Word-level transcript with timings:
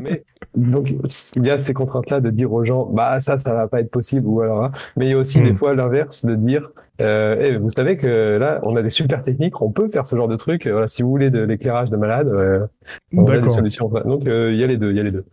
mais 0.00 0.24
donc 0.56 0.90
il 1.36 1.44
y 1.46 1.50
a 1.50 1.58
ces 1.58 1.74
contraintes-là 1.74 2.20
de 2.20 2.30
dire 2.30 2.52
aux 2.52 2.64
gens, 2.64 2.86
bah 2.86 3.20
ça, 3.20 3.36
ça 3.38 3.52
va 3.54 3.68
pas 3.68 3.80
être 3.80 3.90
possible 3.90 4.26
ou 4.26 4.40
alors. 4.40 4.64
hein. 4.64 4.72
Mais 4.96 5.06
il 5.06 5.12
y 5.12 5.14
a 5.14 5.18
aussi 5.18 5.40
Hmm. 5.40 5.44
des 5.44 5.54
fois 5.54 5.74
l'inverse 5.74 6.24
de 6.24 6.34
dire, 6.34 6.70
euh, 7.00 7.36
Eh, 7.40 7.56
vous 7.56 7.70
savez 7.70 7.96
que 7.96 8.38
là, 8.38 8.60
on 8.64 8.74
a 8.76 8.82
des 8.82 8.90
super 8.90 9.22
techniques, 9.22 9.60
on 9.62 9.70
peut 9.70 9.88
faire 9.88 10.06
ce 10.06 10.16
genre 10.16 10.28
de 10.28 10.36
truc. 10.36 10.66
Voilà, 10.66 10.86
si 10.88 11.02
vous 11.02 11.10
voulez 11.10 11.30
de 11.30 11.40
l'éclairage 11.40 11.90
de 11.90 11.96
malade, 11.96 12.28
euh, 12.28 12.66
on 13.16 13.24
a 13.26 13.38
des 13.38 13.48
solutions. 13.50 13.88
Donc 14.04 14.26
euh, 14.26 14.50
il 14.52 14.58
y 14.58 14.64
a 14.64 14.66
les 14.66 14.76
deux, 14.76 14.90
il 14.90 14.96
y 14.96 15.00
a 15.00 15.04
les 15.04 15.12
deux. 15.12 15.24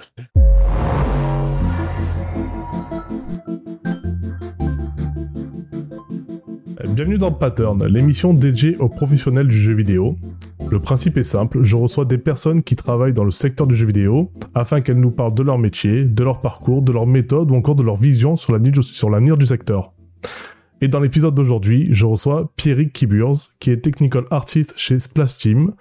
Bienvenue 6.87 7.17
dans 7.17 7.31
Pattern, 7.31 7.85
l'émission 7.87 8.33
dédiée 8.33 8.77
aux 8.77 8.89
professionnels 8.89 9.47
du 9.47 9.55
jeu 9.55 9.73
vidéo. 9.73 10.15
Le 10.69 10.79
principe 10.79 11.17
est 11.17 11.23
simple, 11.23 11.63
je 11.63 11.75
reçois 11.75 12.05
des 12.05 12.17
personnes 12.17 12.61
qui 12.61 12.75
travaillent 12.75 13.13
dans 13.13 13.23
le 13.23 13.31
secteur 13.31 13.67
du 13.67 13.75
jeu 13.75 13.85
vidéo 13.87 14.31
afin 14.53 14.81
qu'elles 14.81 14.99
nous 14.99 15.11
parlent 15.11 15.33
de 15.33 15.43
leur 15.43 15.57
métier, 15.57 16.05
de 16.05 16.23
leur 16.23 16.41
parcours, 16.41 16.81
de 16.81 16.91
leur 16.91 17.05
méthode 17.07 17.51
ou 17.51 17.55
encore 17.55 17.75
de 17.75 17.83
leur 17.83 17.95
vision 17.95 18.35
sur 18.35 18.51
l'avenir 18.53 18.83
sur 18.83 19.09
l'avenir 19.09 19.37
du 19.37 19.45
secteur. 19.45 19.93
Et 20.81 20.87
dans 20.87 20.99
l'épisode 20.99 21.33
d'aujourd'hui, 21.33 21.87
je 21.91 22.05
reçois 22.05 22.51
Pierrick 22.57 22.91
Kiburs, 22.93 23.35
qui 23.59 23.71
est 23.71 23.77
technical 23.77 24.25
artist 24.31 24.73
chez 24.75 24.99
Splash 24.99 25.37
Team, 25.37 25.71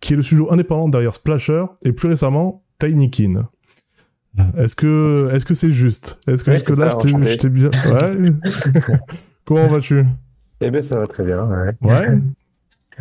qui 0.00 0.14
est 0.14 0.16
le 0.16 0.22
studio 0.22 0.52
indépendant 0.52 0.88
derrière 0.88 1.14
Splasher 1.14 1.64
et 1.84 1.92
plus 1.92 2.08
récemment 2.08 2.64
Tinykin. 2.80 3.48
Est-ce 4.56 4.74
que 4.74 5.28
est-ce 5.32 5.44
que 5.44 5.54
c'est 5.54 5.70
juste? 5.70 6.18
Est-ce 6.26 6.44
que 6.44 6.52
jusque 6.52 6.70
là 6.70 6.90
ça, 6.92 6.98
je 7.02 7.34
t'ai- 7.36 7.48
bien? 7.48 7.70
Ouais. 7.70 8.32
Comment 9.44 9.68
vas-tu? 9.68 10.04
Eh 10.60 10.70
ben 10.70 10.82
ça 10.82 10.98
va 10.98 11.06
très 11.06 11.24
bien. 11.24 11.44
Ouais. 11.46 11.72
Ouais? 11.82 12.18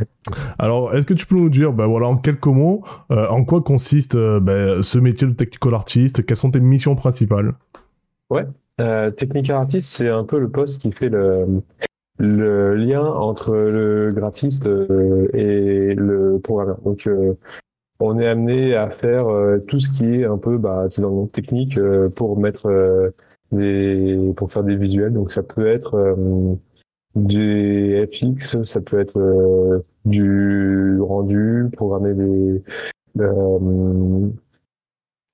Alors, 0.59 0.93
est-ce 0.93 1.05
que 1.05 1.13
tu 1.13 1.25
peux 1.25 1.35
nous 1.35 1.49
dire, 1.49 1.73
ben 1.73 1.87
voilà, 1.87 2.07
en 2.07 2.17
quelques 2.17 2.47
mots, 2.47 2.83
euh, 3.11 3.27
en 3.27 3.43
quoi 3.43 3.61
consiste 3.61 4.15
euh, 4.15 4.39
ben, 4.39 4.81
ce 4.81 4.99
métier 4.99 5.27
de 5.27 5.33
technical 5.33 5.73
artist 5.73 6.25
Quelles 6.25 6.37
sont 6.37 6.51
tes 6.51 6.59
missions 6.59 6.95
principales? 6.95 7.53
Euh, 8.79 9.11
technical 9.11 9.57
artist, 9.57 9.89
c'est 9.89 10.09
un 10.09 10.23
peu 10.23 10.39
le 10.39 10.49
poste 10.49 10.81
qui 10.81 10.91
fait 10.91 11.09
le, 11.09 11.63
lien 12.19 13.03
entre 13.03 13.53
le 13.53 14.11
graphiste 14.13 14.65
euh, 14.65 15.27
et 15.33 15.95
le 15.95 16.39
programmeur. 16.39 16.79
Donc, 16.81 17.09
on 17.99 18.19
est 18.19 18.27
amené 18.27 18.75
à 18.75 18.89
faire 18.89 19.25
tout 19.67 19.79
ce 19.79 19.89
qui 19.89 20.05
est 20.05 20.25
un 20.25 20.37
peu, 20.37 20.57
bah, 20.57 20.87
dans 20.97 21.27
technique 21.27 21.77
pour 22.15 22.39
mettre 22.39 23.11
des, 23.51 24.33
pour 24.37 24.51
faire 24.51 24.63
des 24.63 24.75
visuels. 24.75 25.11
Donc, 25.11 25.31
ça 25.31 25.43
peut 25.43 25.67
être 25.67 26.15
des 27.19 28.07
FX, 28.11 28.63
ça 28.63 28.81
peut 28.81 28.99
être 28.99 29.17
euh, 29.19 29.79
du 30.05 30.99
rendu, 31.01 31.67
programmer 31.73 32.13
des 32.13 32.63
euh, 33.19 34.29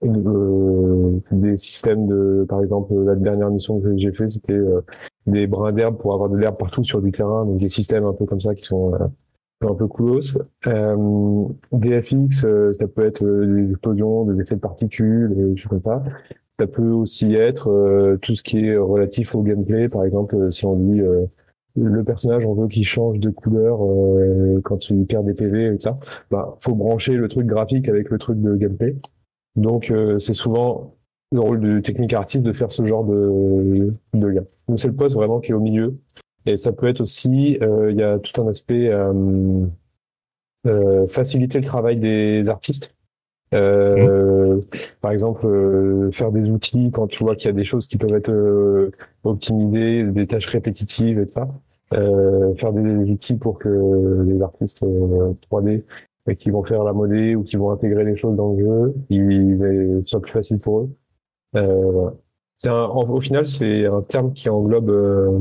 euh, 0.04 1.20
des 1.32 1.58
systèmes 1.58 2.08
de, 2.08 2.46
par 2.48 2.62
exemple, 2.62 2.94
la 2.94 3.16
dernière 3.16 3.50
mission 3.50 3.80
que 3.80 3.98
j'ai 3.98 4.12
fait, 4.12 4.30
c'était 4.30 4.54
euh, 4.54 4.82
des 5.26 5.48
brins 5.48 5.72
d'herbe 5.72 5.98
pour 5.98 6.14
avoir 6.14 6.30
de 6.30 6.38
l'herbe 6.38 6.58
partout 6.58 6.84
sur 6.84 7.02
du 7.02 7.12
terrain, 7.12 7.46
donc 7.46 7.58
des 7.58 7.70
systèmes 7.70 8.06
un 8.06 8.14
peu 8.14 8.26
comme 8.26 8.42
ça 8.42 8.54
qui 8.54 8.66
sont 8.66 8.94
euh, 8.94 9.08
un 9.62 9.74
peu 9.74 9.88
coolos. 9.88 10.38
Euh, 10.68 11.46
des 11.72 12.02
FX, 12.02 12.44
euh, 12.44 12.74
ça 12.80 12.88
peut 12.88 13.06
être 13.06 13.24
des 13.26 13.72
explosions, 13.72 14.26
des 14.26 14.42
effets 14.42 14.56
de 14.56 14.60
particules, 14.62 15.34
des 15.34 15.58
choses 15.58 15.70
comme 15.70 15.82
ça. 15.82 16.04
Ça 16.60 16.68
peut 16.68 16.90
aussi 16.90 17.34
être 17.34 17.70
euh, 17.70 18.18
tout 18.22 18.36
ce 18.36 18.44
qui 18.44 18.66
est 18.66 18.78
relatif 18.78 19.34
au 19.36 19.42
gameplay, 19.42 19.90
par 19.90 20.06
exemple, 20.06 20.52
si 20.52 20.66
on 20.66 20.76
dit 20.76 21.02
euh, 21.02 21.26
le 21.76 22.04
personnage, 22.04 22.46
on 22.46 22.54
veut 22.54 22.68
qu'il 22.68 22.86
change 22.86 23.20
de 23.20 23.30
couleur 23.30 23.80
euh, 23.84 24.62
quand 24.64 24.90
il 24.90 25.06
perd 25.06 25.26
des 25.26 25.34
PV 25.34 25.76
et 25.76 25.80
ça, 25.82 25.98
bah, 26.32 26.56
faut 26.62 26.76
brancher 26.76 27.16
le 27.16 27.28
truc 27.28 27.46
graphique 27.48 27.90
avec 27.90 28.10
le 28.10 28.18
truc 28.18 28.42
de 28.42 28.56
gameplay. 28.56 28.96
Donc 29.56 29.92
euh, 29.92 30.20
c'est 30.20 30.34
souvent 30.34 30.96
le 31.32 31.40
rôle 31.40 31.60
du 31.60 31.82
technique 31.82 32.14
artiste 32.14 32.44
de 32.44 32.54
faire 32.54 32.72
ce 32.72 32.86
genre 32.86 33.04
de, 33.04 33.94
de 34.14 34.28
lien. 34.28 34.44
Donc 34.68 34.80
c'est 34.80 34.88
le 34.88 34.96
poste 34.96 35.16
vraiment 35.16 35.40
qui 35.40 35.52
est 35.52 35.56
au 35.56 35.60
milieu. 35.60 35.98
Et 36.46 36.58
ça 36.58 36.72
peut 36.72 36.88
être 36.88 37.02
aussi, 37.02 37.58
euh, 37.62 37.92
il 37.92 37.98
y 37.98 38.04
a 38.04 38.20
tout 38.20 38.40
un 38.42 38.48
aspect 38.48 38.90
euh, 38.90 39.66
euh, 40.68 41.08
faciliter 41.08 41.60
le 41.60 41.66
travail 41.66 41.98
des 41.98 42.48
artistes. 42.48 42.94
Euh, 43.54 44.60
Par 45.02 45.12
exemple, 45.12 45.46
euh, 45.46 46.12
faire 46.12 46.32
des 46.32 46.50
outils 46.50 46.92
quand 46.92 47.08
tu 47.08 47.24
vois 47.24 47.36
qu'il 47.36 47.46
y 47.46 47.50
a 47.50 47.54
des 47.54 47.66
choses 47.66 47.88
qui 47.88 47.98
peuvent 47.98 48.16
être 48.16 48.32
euh, 48.32 48.92
optimisées, 49.24 50.04
des 50.04 50.28
tâches 50.28 50.48
répétitives 50.48 51.20
et 51.20 51.26
tout 51.28 51.34
ça. 51.36 51.48
Euh, 51.96 52.54
faire 52.56 52.74
des 52.74 53.12
outils 53.12 53.36
pour 53.36 53.58
que 53.60 54.24
les 54.28 54.42
artistes 54.42 54.84
euh, 54.84 55.34
3D 55.50 55.84
euh, 56.28 56.34
qui 56.34 56.50
vont 56.50 56.64
faire 56.64 56.84
la 56.84 56.94
modée 56.94 57.36
ou 57.36 57.44
qui 57.44 57.56
vont 57.56 57.72
intégrer 57.72 58.04
les 58.04 58.18
choses 58.18 58.36
dans 58.36 58.54
le 58.54 58.60
jeu, 58.66 58.96
il 59.10 59.62
euh, 59.64 60.02
soit 60.06 60.20
plus 60.22 60.32
facile 60.34 60.60
pour 60.60 60.80
eux. 60.82 60.90
Euh, 61.56 62.10
c'est 62.58 62.70
au 62.70 63.22
final, 63.22 63.48
c'est 63.48 63.86
un 63.86 64.02
terme 64.02 64.34
qui 64.34 64.50
englobe 64.50 64.90
euh, 64.90 65.40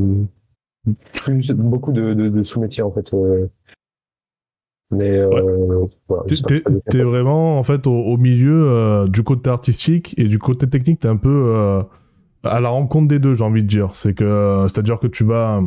plus 1.24 1.50
beaucoup 1.52 1.92
de, 1.92 2.14
de, 2.14 2.28
de 2.28 2.42
sous-métiers 2.42 2.82
en 2.82 2.92
fait. 2.92 3.12
euh. 3.14 3.48
mais 4.90 5.10
euh, 5.16 5.86
voilà, 6.08 6.24
T'es- 6.26 7.02
vraiment, 7.02 7.58
en 7.58 7.62
fait, 7.62 7.86
au, 7.86 7.92
au 7.96 8.16
milieu 8.16 8.68
euh, 8.68 9.08
du 9.08 9.22
côté 9.24 9.50
artistique 9.50 10.14
et 10.18 10.24
du 10.24 10.38
côté 10.38 10.68
technique, 10.68 11.00
t'es 11.00 11.08
un 11.08 11.16
peu 11.16 11.30
euh, 11.56 11.82
à 12.44 12.60
la 12.60 12.68
rencontre 12.68 13.08
des 13.08 13.18
deux, 13.18 13.34
j'ai 13.34 13.44
envie 13.44 13.62
de 13.62 13.68
dire. 13.68 13.94
C'est 13.94 14.14
que, 14.14 14.66
c'est-à-dire 14.68 14.98
que 15.00 15.06
tu 15.06 15.24
vas, 15.24 15.62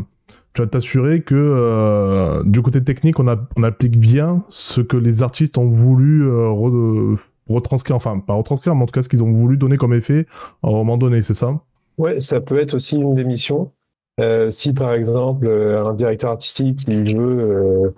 tu 0.54 0.62
vas 0.62 0.68
t'assurer 0.68 1.22
que 1.22 1.36
euh, 1.36 2.44
du 2.46 2.62
côté 2.62 2.84
technique, 2.84 3.20
on, 3.20 3.28
applique 3.28 4.00
bien 4.00 4.44
ce 4.50 4.82
que 4.82 4.98
les 4.98 5.22
artistes 5.22 5.58
ont 5.58 5.70
voulu 5.70 6.28
euh, 6.28 6.48
re- 6.50 7.20
retranscrire, 7.48 7.96
enfin, 7.96 8.20
pas 8.20 8.34
retranscrire, 8.34 8.76
mais 8.76 8.84
en 8.84 8.86
tout 8.88 8.94
cas, 8.94 9.02
ce 9.02 9.10
qu'ils 9.10 9.24
ont 9.24 9.32
voulu 9.32 9.58
donner 9.58 9.78
comme 9.78 9.94
effet 9.94 10.26
à 10.64 10.70
un 10.70 10.72
moment 10.72 10.98
donné, 10.98 11.22
c'est 11.22 11.34
ça? 11.34 11.60
Ouais, 11.98 12.20
ça 12.20 12.42
peut 12.42 12.60
être 12.60 12.74
aussi 12.74 12.96
une 12.96 13.16
des 13.16 13.24
missions. 13.24 13.72
Euh, 14.20 14.50
si 14.50 14.74
par 14.74 14.94
exemple 14.94 15.48
un 15.48 15.94
directeur 15.94 16.32
artistique 16.32 16.86
il 16.88 17.16
veut 17.16 17.94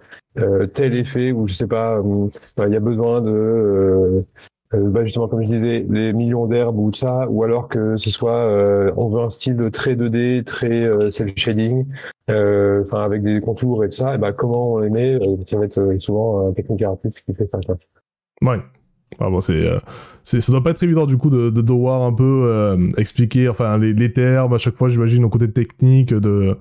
tel 0.75 0.97
effet 0.97 1.31
ou 1.31 1.47
je 1.47 1.53
sais 1.53 1.67
pas, 1.67 1.97
euh, 1.97 2.27
il 2.67 2.73
y 2.73 2.75
a 2.75 2.81
besoin 2.81 3.21
de 3.21 4.25
euh, 4.73 4.89
bah, 4.89 5.03
justement 5.03 5.27
comme 5.27 5.41
je 5.41 5.47
disais 5.47 5.81
des 5.81 6.13
millions 6.13 6.45
d'herbes 6.45 6.77
ou 6.77 6.93
ça, 6.93 7.27
ou 7.29 7.43
alors 7.43 7.67
que 7.67 7.97
ce 7.97 8.09
soit 8.09 8.37
euh, 8.37 8.91
on 8.97 9.09
veut 9.09 9.21
un 9.21 9.29
style 9.29 9.55
de 9.55 9.69
très 9.69 9.95
2D, 9.95 10.43
très 10.43 10.83
euh, 10.83 11.09
cel 11.09 11.33
shading, 11.35 11.85
euh, 12.29 12.83
enfin 12.85 13.03
avec 13.03 13.23
des 13.23 13.41
contours 13.41 13.83
et 13.83 13.89
tout 13.89 13.97
ça, 13.97 14.15
et 14.15 14.17
bah 14.17 14.31
comment 14.31 14.73
on 14.73 14.79
les 14.79 14.89
met, 14.89 15.15
euh, 15.15 15.35
ça 15.49 15.57
va 15.57 15.65
être 15.65 15.79
euh, 15.79 15.99
souvent 15.99 16.49
un 16.49 16.53
technique 16.53 16.83
artiste 16.83 17.17
qui 17.25 17.33
fait 17.33 17.49
ça. 17.51 17.59
quoi. 17.65 17.77
Ouais. 18.43 18.59
Ah 19.19 19.27
bon, 19.29 19.39
c'est, 19.39 19.65
euh, 19.67 19.79
ça 20.21 20.51
doit 20.51 20.61
pas 20.61 20.69
être 20.69 20.83
évident 20.83 21.07
du 21.07 21.17
coup 21.17 21.31
de, 21.31 21.49
de 21.49 21.61
devoir 21.61 22.03
un 22.03 22.13
peu 22.13 22.43
euh, 22.45 22.77
expliquer, 22.97 23.49
enfin 23.49 23.77
les, 23.79 23.91
les 23.93 24.13
termes 24.13 24.53
à 24.53 24.59
chaque 24.59 24.75
fois, 24.75 24.87
j'imagine 24.87 25.25
au 25.25 25.29
côté 25.29 25.51
technique 25.51 26.13
de 26.13 26.55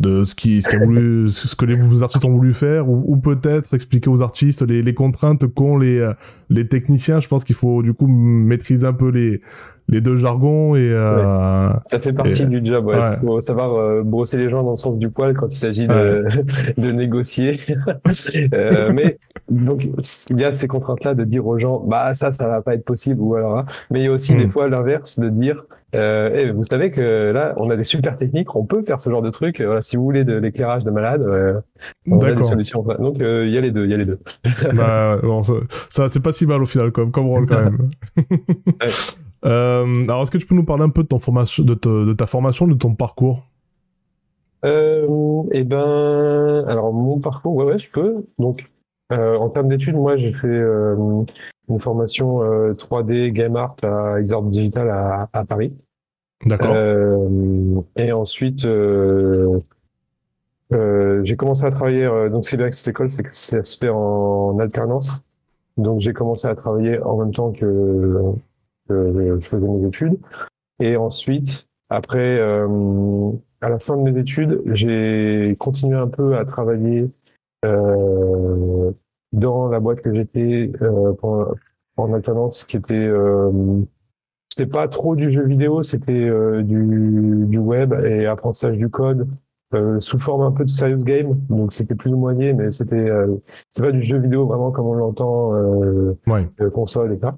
de 0.00 0.24
ce 0.24 0.34
qui, 0.34 0.62
ce, 0.62 0.74
voulu, 0.76 1.28
ce 1.28 1.54
que 1.54 1.66
les 1.66 2.02
artistes 2.02 2.24
ont 2.24 2.32
voulu 2.32 2.54
faire, 2.54 2.88
ou, 2.88 3.04
ou 3.06 3.16
peut-être 3.18 3.74
expliquer 3.74 4.08
aux 4.08 4.22
artistes 4.22 4.62
les, 4.62 4.82
les 4.82 4.94
contraintes 4.94 5.46
qu'ont 5.46 5.76
les 5.76 5.98
euh, 5.98 6.14
les 6.48 6.66
techniciens. 6.66 7.20
Je 7.20 7.28
pense 7.28 7.44
qu'il 7.44 7.56
faut 7.56 7.82
du 7.82 7.92
coup 7.92 8.06
maîtriser 8.06 8.86
un 8.86 8.94
peu 8.94 9.08
les 9.08 9.42
les 9.88 10.00
deux 10.00 10.16
jargons 10.16 10.74
et 10.76 10.90
euh, 10.92 11.70
Ça 11.90 11.98
fait 12.00 12.12
partie 12.12 12.42
Et- 12.42 12.46
du 12.46 12.64
job, 12.64 12.86
ouais. 12.86 12.94
ouais. 12.96 13.02
Il 13.22 13.26
faut 13.26 13.40
savoir 13.40 13.74
euh, 13.74 14.02
brosser 14.04 14.36
les 14.38 14.48
gens 14.48 14.62
dans 14.62 14.70
le 14.70 14.76
sens 14.76 14.96
du 14.96 15.10
poil 15.10 15.34
quand 15.34 15.48
il 15.52 15.56
s'agit 15.58 15.86
de, 15.86 16.24
de 16.78 16.90
négocier. 16.92 17.60
Euh, 18.54 18.92
mais 18.94 19.18
donc 19.50 19.84
il 20.30 20.38
y 20.38 20.44
a 20.44 20.52
ces 20.52 20.66
contraintes-là 20.68 21.14
de 21.14 21.24
dire 21.24 21.46
aux 21.46 21.58
gens, 21.58 21.80
bah 21.80 22.14
ça, 22.14 22.30
ça 22.32 22.46
va 22.48 22.62
pas 22.62 22.74
être 22.74 22.84
possible 22.84 23.20
ou 23.20 23.34
alors. 23.34 23.58
hein. 23.58 23.64
Mais 23.90 24.00
il 24.00 24.06
y 24.06 24.08
a 24.08 24.12
aussi 24.12 24.34
Hmm. 24.34 24.38
des 24.38 24.48
fois 24.48 24.68
l'inverse 24.68 25.18
de 25.18 25.28
dire, 25.28 25.64
euh, 25.94 26.30
Eh, 26.34 26.50
vous 26.50 26.62
savez 26.64 26.90
que 26.90 27.32
là, 27.32 27.54
on 27.58 27.68
a 27.70 27.76
des 27.76 27.84
super 27.84 28.16
techniques, 28.16 28.54
on 28.56 28.64
peut 28.64 28.82
faire 28.82 29.00
ce 29.00 29.10
genre 29.10 29.20
de 29.22 29.30
truc. 29.30 29.60
Voilà, 29.60 29.80
si 29.82 29.96
vous 29.96 30.02
voulez 30.04 30.24
de 30.24 30.34
l'éclairage 30.34 30.84
de 30.84 30.90
malade, 30.90 31.22
euh, 31.22 31.60
on 32.10 32.18
a 32.20 32.32
des 32.32 32.42
solutions. 32.44 32.82
Donc 32.98 33.20
euh, 33.20 33.44
il 33.46 33.52
y 33.52 33.58
a 33.58 33.60
les 33.60 33.70
deux, 33.70 33.84
il 33.84 33.90
y 33.90 33.94
a 33.94 33.98
les 33.98 34.06
deux. 34.06 34.18
Bah, 34.74 35.18
bon, 35.22 35.42
ça, 35.42 35.54
ça, 35.90 36.08
c'est 36.08 36.22
pas 36.22 36.32
si 36.32 36.46
mal 36.46 36.62
au 36.62 36.66
final 36.66 36.90
comme, 36.92 37.10
comme 37.10 37.26
rôle 37.26 37.46
quand 37.46 37.56
même. 37.64 37.88
Euh, 39.44 40.04
alors, 40.04 40.22
est-ce 40.22 40.30
que 40.30 40.38
tu 40.38 40.46
peux 40.46 40.54
nous 40.54 40.64
parler 40.64 40.84
un 40.84 40.88
peu 40.90 41.02
de, 41.02 41.08
ton 41.08 41.18
formation, 41.18 41.64
de, 41.64 41.74
te- 41.74 42.06
de 42.06 42.12
ta 42.12 42.26
formation, 42.26 42.66
de 42.66 42.74
ton 42.74 42.94
parcours? 42.94 43.42
Euh, 44.64 45.42
eh 45.50 45.64
ben, 45.64 46.64
alors 46.68 46.92
mon 46.92 47.18
parcours, 47.18 47.56
ouais, 47.56 47.64
ouais, 47.64 47.78
je 47.78 47.90
peux. 47.90 48.24
Donc, 48.38 48.64
euh, 49.12 49.36
en 49.36 49.48
termes 49.50 49.68
d'études, 49.68 49.96
moi, 49.96 50.16
j'ai 50.16 50.32
fait 50.32 50.46
une 51.68 51.80
formation 51.80 52.42
euh, 52.42 52.72
3D 52.74 53.32
Game 53.32 53.56
Art 53.56 53.76
à 53.82 54.20
Exart 54.20 54.44
Digital 54.44 54.88
à, 54.90 55.28
à 55.32 55.44
Paris. 55.44 55.72
D'accord. 56.46 56.76
Et 57.96 58.12
ensuite, 58.12 58.66
j'ai 60.70 61.36
commencé 61.36 61.64
à 61.64 61.70
travailler. 61.72 62.08
donc, 62.30 62.44
c'est 62.44 62.56
bien 62.56 62.64
avec 62.66 62.74
cette 62.74 62.88
école, 62.88 63.10
c'est 63.10 63.24
que 63.24 63.30
ça 63.32 63.62
se 63.64 63.76
fait 63.76 63.88
en 63.88 64.58
alternance. 64.60 65.10
Donc, 65.76 66.00
j'ai 66.00 66.12
commencé 66.12 66.46
à 66.46 66.54
travailler 66.54 67.02
en 67.02 67.16
même 67.16 67.32
temps 67.32 67.50
que, 67.50 68.22
que 68.92 69.40
je 69.40 69.48
faisais 69.48 69.66
mes 69.66 69.86
études. 69.86 70.18
Et 70.80 70.96
ensuite, 70.96 71.66
après, 71.90 72.38
euh, 72.38 73.30
à 73.60 73.68
la 73.68 73.78
fin 73.78 73.96
de 73.98 74.02
mes 74.02 74.18
études, 74.18 74.62
j'ai 74.72 75.54
continué 75.58 75.94
un 75.96 76.08
peu 76.08 76.36
à 76.36 76.44
travailler 76.46 77.10
euh, 77.66 78.90
dans 79.32 79.68
la 79.68 79.78
boîte 79.78 80.00
que 80.00 80.14
j'étais 80.14 80.72
euh, 80.80 81.12
en 81.96 82.12
alternance 82.14 82.64
qui 82.64 82.78
était 82.78 83.10
c'était 84.50 84.70
pas 84.70 84.88
trop 84.88 85.16
du 85.16 85.30
jeu 85.32 85.46
vidéo, 85.46 85.82
c'était 85.82 86.30
du, 86.62 87.46
du 87.46 87.58
web 87.58 87.94
et 88.04 88.26
apprentissage 88.26 88.76
du 88.76 88.88
code 88.88 89.28
sous 89.98 90.18
forme 90.18 90.42
un 90.42 90.52
peu 90.52 90.64
de 90.64 90.70
serious 90.70 91.04
game. 91.04 91.38
Donc 91.48 91.72
c'était 91.72 91.94
plus 91.94 92.12
ou 92.12 92.16
moins 92.16 92.34
lié, 92.34 92.54
mais 92.54 92.70
c'était 92.72 93.08
c'est 93.70 93.82
pas 93.82 93.92
du 93.92 94.02
jeu 94.02 94.18
vidéo 94.18 94.46
vraiment 94.46 94.70
comme 94.70 94.86
on 94.86 94.94
l'entend 94.94 95.52
ouais. 96.26 96.48
console 96.72 97.12
et 97.12 97.18
ça. 97.18 97.36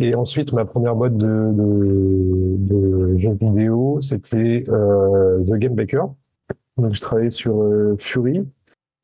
Et 0.00 0.14
ensuite, 0.14 0.52
ma 0.52 0.64
première 0.64 0.94
boîte 0.94 1.16
de, 1.16 1.50
de, 1.52 2.56
de 2.58 3.18
jeux 3.18 3.32
vidéo, 3.32 4.00
c'était 4.00 4.64
euh, 4.68 5.42
The 5.44 5.54
Game 5.54 5.74
Baker. 5.74 6.04
Donc, 6.76 6.94
je 6.94 7.00
travaillais 7.00 7.30
sur 7.30 7.60
euh, 7.62 7.96
Fury. 7.98 8.46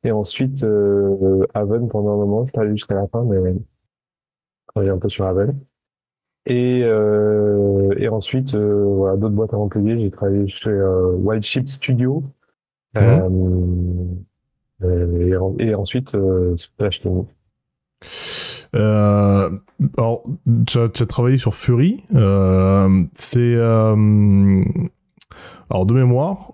Et 0.03 0.11
ensuite, 0.11 0.63
euh, 0.63 1.45
Haven 1.53 1.89
pendant 1.89 2.13
un 2.13 2.17
moment. 2.17 2.47
Je 2.47 2.59
allé 2.59 2.71
jusqu'à 2.71 2.95
la 2.95 3.07
fin, 3.07 3.23
mais 3.25 3.53
je 3.53 3.59
travaillais 4.67 4.91
un 4.91 4.97
peu 4.97 5.09
sur 5.09 5.25
Haven. 5.25 5.59
Et, 6.45 6.83
euh, 6.83 7.93
et 7.97 8.07
ensuite, 8.07 8.53
euh, 8.53 8.85
voilà, 8.85 9.17
d'autres 9.17 9.35
boîtes 9.35 9.53
à 9.53 9.57
Montpellier. 9.57 9.99
J'ai 9.99 10.11
travaillé 10.11 10.47
chez 10.47 10.69
euh, 10.69 11.11
Wild 11.13 11.43
Sheep 11.43 11.67
Studio. 11.67 12.23
Mhm. 12.95 14.23
Et, 14.83 15.33
et, 15.59 15.75
ensuite, 15.75 16.13
euh, 16.15 16.55
Splash 16.57 17.01
euh, 18.75 19.49
alors, 19.97 20.23
tu 20.67 20.79
as, 20.79 20.89
tu 20.89 21.03
as, 21.03 21.05
travaillé 21.05 21.37
sur 21.37 21.55
Fury. 21.55 22.03
Euh, 22.13 23.03
c'est 23.13 23.39
euh, 23.39 24.63
alors 25.69 25.85
de 25.85 25.93
mémoire, 25.93 26.53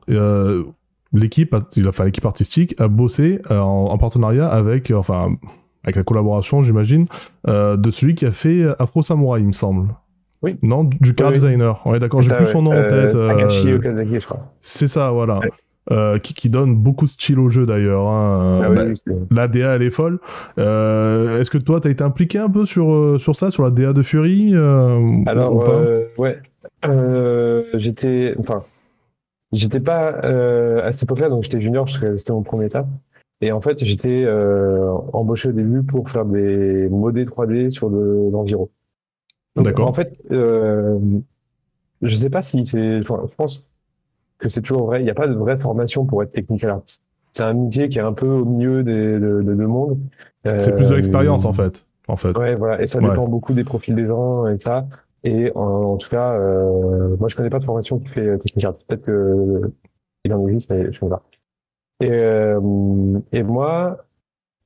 l'équipe, 1.14 1.56
enfin 1.88 2.06
l'équipe 2.06 2.26
artistique 2.26 2.80
a 2.80 2.88
bossé 2.88 3.42
en, 3.50 3.56
en, 3.56 3.98
partenariat 3.98 4.48
avec, 4.48 4.92
enfin 4.92 5.36
avec 5.84 5.96
la 5.96 6.04
collaboration, 6.04 6.62
j'imagine, 6.62 7.06
de 7.48 7.90
celui 7.90 8.16
qui 8.16 8.26
a 8.26 8.32
fait 8.32 8.66
Afro 8.80 9.02
Samurai, 9.02 9.42
il 9.42 9.48
me 9.48 9.52
semble. 9.52 9.96
Oui. 10.44 10.58
Non, 10.64 10.84
du 10.84 11.14
car 11.14 11.28
oui, 11.28 11.36
designer. 11.36 11.86
Ouais, 11.86 12.00
d'accord, 12.00 12.22
j'ai 12.22 12.34
plus 12.34 12.48
son 12.48 12.64
nom 12.64 12.72
en 12.72 12.88
tête. 12.88 13.14
Okazaki, 13.14 14.20
je 14.20 14.26
crois. 14.26 14.54
C'est 14.60 14.88
ça, 14.88 15.12
voilà. 15.12 15.40
Ouais. 15.40 15.52
Euh, 15.90 16.20
qui, 16.20 16.36
qui, 16.36 16.48
donne 16.48 16.76
beaucoup 16.76 17.06
de 17.06 17.10
style 17.10 17.40
au 17.40 17.50
jeu 17.50 17.66
d'ailleurs. 17.66 18.08
Hein. 18.08 18.62
Ah 18.64 18.70
bah, 18.70 18.84
la 19.32 19.48
DA 19.48 19.76
elle 19.76 19.82
est 19.82 19.90
folle. 19.90 20.20
Euh, 20.60 21.40
Est-ce 21.40 21.50
que 21.50 21.58
toi 21.58 21.82
t'as 21.82 21.90
été 21.90 22.04
impliqué 22.04 22.38
un 22.38 22.52
peu 22.52 22.66
sur 22.66 22.92
euh, 22.92 23.18
sur 23.18 23.36
ça, 23.36 23.50
sur 23.50 23.64
la 23.64 23.72
DA 23.72 23.92
de 23.92 24.04
Fury 24.04 24.52
euh, 24.54 25.24
Alors 25.26 25.56
ouais, 26.20 26.38
j'étais, 27.74 28.36
enfin, 28.38 28.64
j'étais 29.54 29.80
pas 29.80 30.10
à 30.10 30.92
cette 30.92 31.02
époque-là, 31.02 31.30
donc 31.30 31.46
j'étais 31.46 31.60
junior, 31.60 31.90
c'était 31.90 32.32
mon 32.32 32.44
premier 32.44 32.66
étape. 32.66 32.88
Et 33.42 33.52
en 33.52 33.60
fait, 33.60 33.84
j'étais 33.84 34.28
embauché 35.14 35.50
au 35.50 35.54
début 35.54 35.82
pour 35.82 36.12
faire 36.12 36.26
des 36.26 36.90
modés 36.90 37.26
3D 37.26 37.72
sur 37.72 37.90
de 37.90 38.30
l'environ. 38.32 38.70
D'accord. 39.56 39.88
En 39.88 39.94
fait, 39.94 40.16
je 40.30 42.16
sais 42.16 42.30
pas 42.30 42.44
si 42.44 42.68
c'est, 42.68 43.02
je 43.02 43.36
pense 43.36 43.64
que 44.42 44.50
c'est 44.50 44.62
toujours 44.62 44.88
vrai. 44.88 45.02
Il 45.02 45.06
n'y 45.06 45.10
a 45.10 45.16
pas 45.16 45.28
de 45.28 45.34
vraie 45.34 45.58
formation 45.58 46.06
pour 46.06 46.22
être 46.24 46.32
technical 46.32 46.72
artist. 46.72 47.02
C'est 47.32 47.44
un 47.44 47.54
métier 47.54 47.88
qui 47.88 47.98
est 47.98 48.02
un 48.02 48.14
peu 48.14 48.28
au 48.28 48.46
milieu 48.46 48.84
des, 48.84 49.14
de, 49.14 49.42
de 49.42 49.54
deux 49.54 49.68
mondes. 49.68 49.98
C'est 50.46 50.72
euh, 50.72 50.76
plus 50.76 50.90
de 50.90 50.96
l'expérience 50.96 51.46
en 51.46 51.54
fait. 51.54 51.86
En 52.08 52.18
fait. 52.18 52.38
Ouais, 52.38 52.56
voilà. 52.56 52.82
Et 52.82 52.88
ça 52.88 53.00
dépend 53.00 53.24
ouais. 53.24 53.30
beaucoup 53.30 53.54
des 53.54 53.64
profils 53.64 53.96
des 53.96 54.06
gens 54.06 54.48
et 54.48 54.60
ça. 54.60 54.88
Et 55.24 55.52
en, 55.56 55.62
en 55.62 55.98
tout 55.98 56.10
cas, 56.10 56.34
euh, 56.34 57.16
moi 57.20 57.30
je 57.30 57.36
connais 57.36 57.50
pas 57.50 57.60
de 57.60 57.66
formation 57.66 58.00
qui 58.00 58.10
fait 58.10 58.38
technical 58.40 58.72
artist. 58.72 58.88
Peut-être 58.88 59.06
que 59.06 59.72
il 60.26 60.34
en 60.34 60.48
existe, 60.48 60.70
mais 60.70 60.84
je 60.84 60.88
ne 60.88 60.94
sais 60.94 61.10
pas. 61.10 61.24
Et, 62.02 62.10
euh, 62.12 63.20
et 63.32 63.44
moi, 63.44 64.06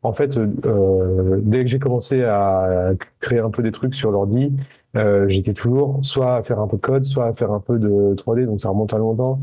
en 0.04 0.14
fait, 0.14 0.38
euh, 0.38 1.40
dès 1.42 1.64
que 1.64 1.70
j'ai 1.70 1.80
commencé 1.80 2.24
à 2.24 2.92
créer 3.20 3.40
un 3.40 3.50
peu 3.50 3.64
des 3.64 3.72
trucs 3.72 3.96
sur 3.96 4.12
l'ordi, 4.12 4.54
euh, 4.96 5.28
j'étais 5.28 5.54
toujours 5.54 6.00
soit 6.04 6.36
à 6.36 6.44
faire 6.44 6.60
un 6.60 6.68
peu 6.68 6.78
de 6.78 6.82
code, 6.82 7.04
soit 7.04 7.26
à 7.26 7.34
faire 7.34 7.52
un 7.52 7.60
peu 7.60 7.78
de 7.80 8.16
3D, 8.16 8.46
donc 8.46 8.60
ça 8.62 8.70
remonte 8.70 8.94
à 8.94 8.98
longtemps. 8.98 9.40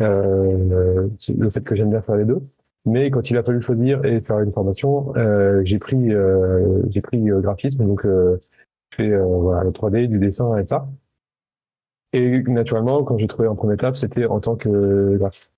Euh, 0.00 1.08
le 1.38 1.50
fait 1.50 1.60
que 1.62 1.74
j'aime 1.76 1.90
bien 1.90 2.02
faire 2.02 2.16
les 2.16 2.24
deux. 2.24 2.40
Mais 2.84 3.10
quand 3.10 3.30
il 3.30 3.36
a 3.36 3.42
fallu 3.42 3.60
choisir 3.60 4.04
et 4.04 4.20
faire 4.20 4.40
une 4.40 4.52
formation, 4.52 5.14
euh, 5.16 5.62
j'ai 5.64 5.78
pris 5.78 6.12
euh, 6.12 6.82
j'ai 6.90 7.00
pris 7.00 7.30
euh, 7.30 7.40
graphisme, 7.40 7.86
donc 7.86 8.04
euh, 8.04 8.38
je 8.90 8.96
fais 8.96 9.10
euh, 9.12 9.24
voilà 9.24 9.64
le 9.64 9.70
3D, 9.70 10.08
du 10.08 10.18
dessin 10.18 10.56
et 10.58 10.66
ça. 10.66 10.88
Et 12.12 12.42
naturellement, 12.42 13.04
quand 13.04 13.16
j'ai 13.18 13.26
trouvé 13.26 13.48
en 13.48 13.54
première 13.56 13.74
étape, 13.74 13.96
c'était 13.96 14.26
en 14.26 14.40
tant 14.40 14.56
que 14.56 15.16
graphiste. 15.16 15.50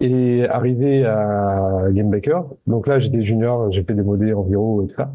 Et 0.00 0.46
arrivé 0.48 1.04
à 1.04 1.84
Game 1.90 2.10
Baker, 2.10 2.40
donc 2.66 2.86
là 2.86 3.00
j'étais 3.00 3.22
junior, 3.22 3.70
j'ai 3.72 3.82
fait 3.84 3.94
des 3.94 4.02
modés 4.02 4.32
environ 4.32 4.82
et 4.82 4.88
tout 4.88 4.94
ça. 4.96 5.12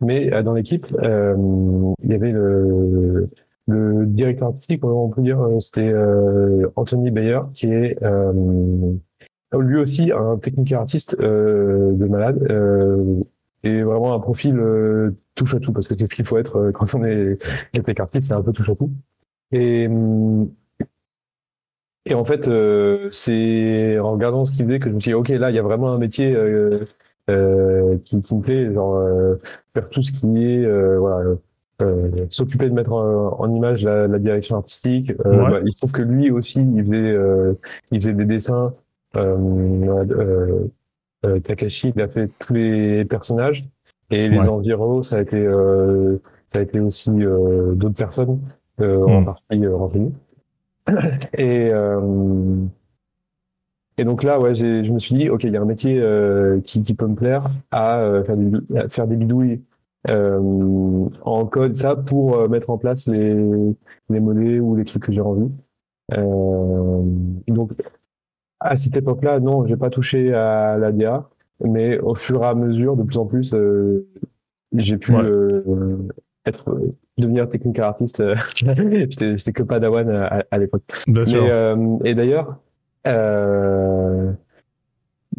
Mais 0.00 0.42
dans 0.44 0.52
l'équipe, 0.54 0.86
il 0.90 2.10
y 2.10 2.14
avait 2.14 2.30
le 2.30 3.30
le 3.68 4.06
directeur 4.06 4.48
artistique, 4.48 4.82
on 4.82 5.10
peut 5.10 5.20
dire, 5.20 5.46
c'était 5.60 5.92
euh, 5.92 6.68
Anthony 6.74 7.10
Bayer, 7.10 7.40
qui 7.54 7.66
est 7.66 8.02
euh, 8.02 8.94
lui 9.52 9.78
aussi 9.78 10.10
un 10.10 10.38
technique 10.38 10.72
artiste 10.72 11.14
euh, 11.20 11.92
de 11.92 12.06
malade 12.06 12.42
et 13.64 13.82
vraiment 13.82 14.14
un 14.14 14.20
profil 14.20 14.58
touche 15.34 15.54
à 15.54 15.60
tout 15.60 15.72
parce 15.72 15.86
que 15.86 15.94
c'est 15.98 16.06
ce 16.06 16.14
qu'il 16.14 16.24
faut 16.24 16.38
être 16.38 16.70
quand 16.72 16.94
on 16.94 17.04
est 17.04 17.38
technique 17.72 18.00
artiste, 18.00 18.28
c'est 18.28 18.34
un 18.34 18.42
peu 18.42 18.52
touche 18.52 18.70
à 18.70 18.74
tout. 18.74 18.90
Et 19.52 19.88
et 22.06 22.14
en 22.14 22.24
fait, 22.24 22.48
c'est 23.10 23.98
en 23.98 24.12
regardant 24.12 24.46
ce 24.46 24.54
qu'il 24.54 24.64
faisait 24.64 24.78
que 24.78 24.88
je 24.88 24.94
me 24.94 25.00
suis 25.00 25.10
dit, 25.10 25.14
ok, 25.14 25.28
là, 25.28 25.50
il 25.50 25.56
y 25.56 25.58
a 25.58 25.62
vraiment 25.62 25.92
un 25.92 25.98
métier 25.98 26.34
euh, 26.34 26.86
qui, 28.04 28.22
qui, 28.22 28.34
me 28.34 28.40
plaît, 28.40 28.72
genre 28.72 29.04
faire 29.74 29.90
tout 29.90 30.00
ce 30.00 30.12
qui 30.12 30.42
est 30.42 30.96
voilà 30.96 31.34
euh, 31.80 32.26
s'occuper 32.30 32.68
de 32.68 32.74
mettre 32.74 32.92
en, 32.92 33.38
en 33.38 33.54
image 33.54 33.82
la, 33.82 34.08
la, 34.08 34.18
direction 34.18 34.56
artistique. 34.56 35.12
Euh, 35.24 35.44
ouais. 35.44 35.50
bah, 35.50 35.60
il 35.64 35.72
se 35.72 35.76
trouve 35.76 35.92
que 35.92 36.02
lui 36.02 36.30
aussi, 36.30 36.60
il 36.60 36.84
faisait, 36.84 36.96
euh, 36.96 37.54
il 37.92 38.00
faisait 38.00 38.14
des 38.14 38.24
dessins. 38.24 38.74
Euh, 39.16 40.66
euh, 41.24 41.40
Takashi, 41.40 41.92
il 41.94 42.02
a 42.02 42.08
fait 42.08 42.30
tous 42.38 42.54
les 42.54 43.04
personnages 43.04 43.64
et 44.10 44.28
les 44.28 44.38
ouais. 44.38 44.48
environs, 44.48 45.02
ça 45.02 45.16
a 45.16 45.20
été, 45.20 45.44
ça 46.52 46.58
a 46.58 46.62
été 46.62 46.80
aussi 46.80 47.10
d'autres 47.10 47.96
personnes 47.96 48.40
mm. 48.78 48.84
en 48.84 49.24
partie 49.24 49.66
renseignées. 49.66 50.12
Et 51.36 51.70
et 54.00 54.04
donc 54.04 54.22
là, 54.22 54.38
ouais, 54.38 54.54
je 54.54 54.92
me 54.92 55.00
suis 55.00 55.16
dit, 55.16 55.28
ok, 55.28 55.42
il 55.42 55.52
y 55.52 55.56
a 55.56 55.60
un 55.60 55.64
métier 55.64 56.00
qui, 56.64 56.82
qui 56.82 56.94
peut 56.94 57.08
me 57.08 57.16
plaire 57.16 57.50
à 57.72 58.22
faire, 58.24 58.36
du, 58.36 58.58
à 58.76 58.88
faire 58.88 59.08
des 59.08 59.16
bidouilles 59.16 59.60
euh, 59.60 59.67
en 60.06 61.46
code 61.46 61.76
ça 61.76 61.96
pour 61.96 62.38
euh, 62.38 62.48
mettre 62.48 62.70
en 62.70 62.78
place 62.78 63.06
les, 63.06 63.34
les 64.10 64.20
modèles 64.20 64.60
ou 64.60 64.76
les 64.76 64.84
trucs 64.84 65.04
que 65.04 65.12
j'ai 65.12 65.20
envie. 65.20 65.50
Euh, 66.16 67.02
donc 67.48 67.72
à 68.60 68.76
cette 68.76 68.96
époque-là, 68.96 69.40
non, 69.40 69.66
j'ai 69.66 69.76
pas 69.76 69.90
touché 69.90 70.32
à 70.34 70.78
la 70.78 70.90
DA, 70.92 71.28
mais 71.64 71.98
au 71.98 72.14
fur 72.14 72.42
et 72.42 72.46
à 72.46 72.54
mesure, 72.54 72.96
de 72.96 73.04
plus 73.04 73.18
en 73.18 73.26
plus, 73.26 73.52
euh, 73.54 74.08
j'ai 74.74 74.98
pu 74.98 75.12
ouais. 75.12 75.22
euh, 75.22 76.08
être 76.44 76.76
devenir 77.18 77.48
technical 77.48 77.84
artiste. 77.84 78.22
j'étais, 78.56 79.52
que 79.52 79.62
padawan 79.62 80.10
à, 80.10 80.44
à 80.50 80.58
l'époque. 80.58 80.82
Sûr. 81.24 81.46
et 82.04 82.14
d'ailleurs, 82.14 82.58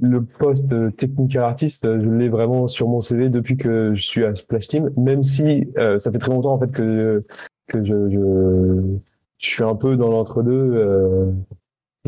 le 0.01 0.23
poste 0.23 0.73
technical 0.97 1.43
artiste, 1.43 1.83
je 1.83 2.09
l'ai 2.09 2.29
vraiment 2.29 2.67
sur 2.67 2.87
mon 2.87 3.01
CV 3.01 3.29
depuis 3.29 3.57
que 3.57 3.93
je 3.95 4.01
suis 4.01 4.23
à 4.23 4.33
Splash 4.35 4.67
Team, 4.67 4.91
même 4.97 5.23
si 5.23 5.67
euh, 5.77 5.99
ça 5.99 6.11
fait 6.11 6.19
très 6.19 6.31
longtemps 6.31 6.53
en 6.53 6.59
fait 6.59 6.71
que 6.71 7.23
que 7.67 7.83
je 7.83 8.09
je, 8.09 8.97
je 9.37 9.47
suis 9.47 9.63
un 9.63 9.75
peu 9.75 9.95
dans 9.95 10.09
l'entre-deux, 10.09 10.71
euh, 10.73 11.31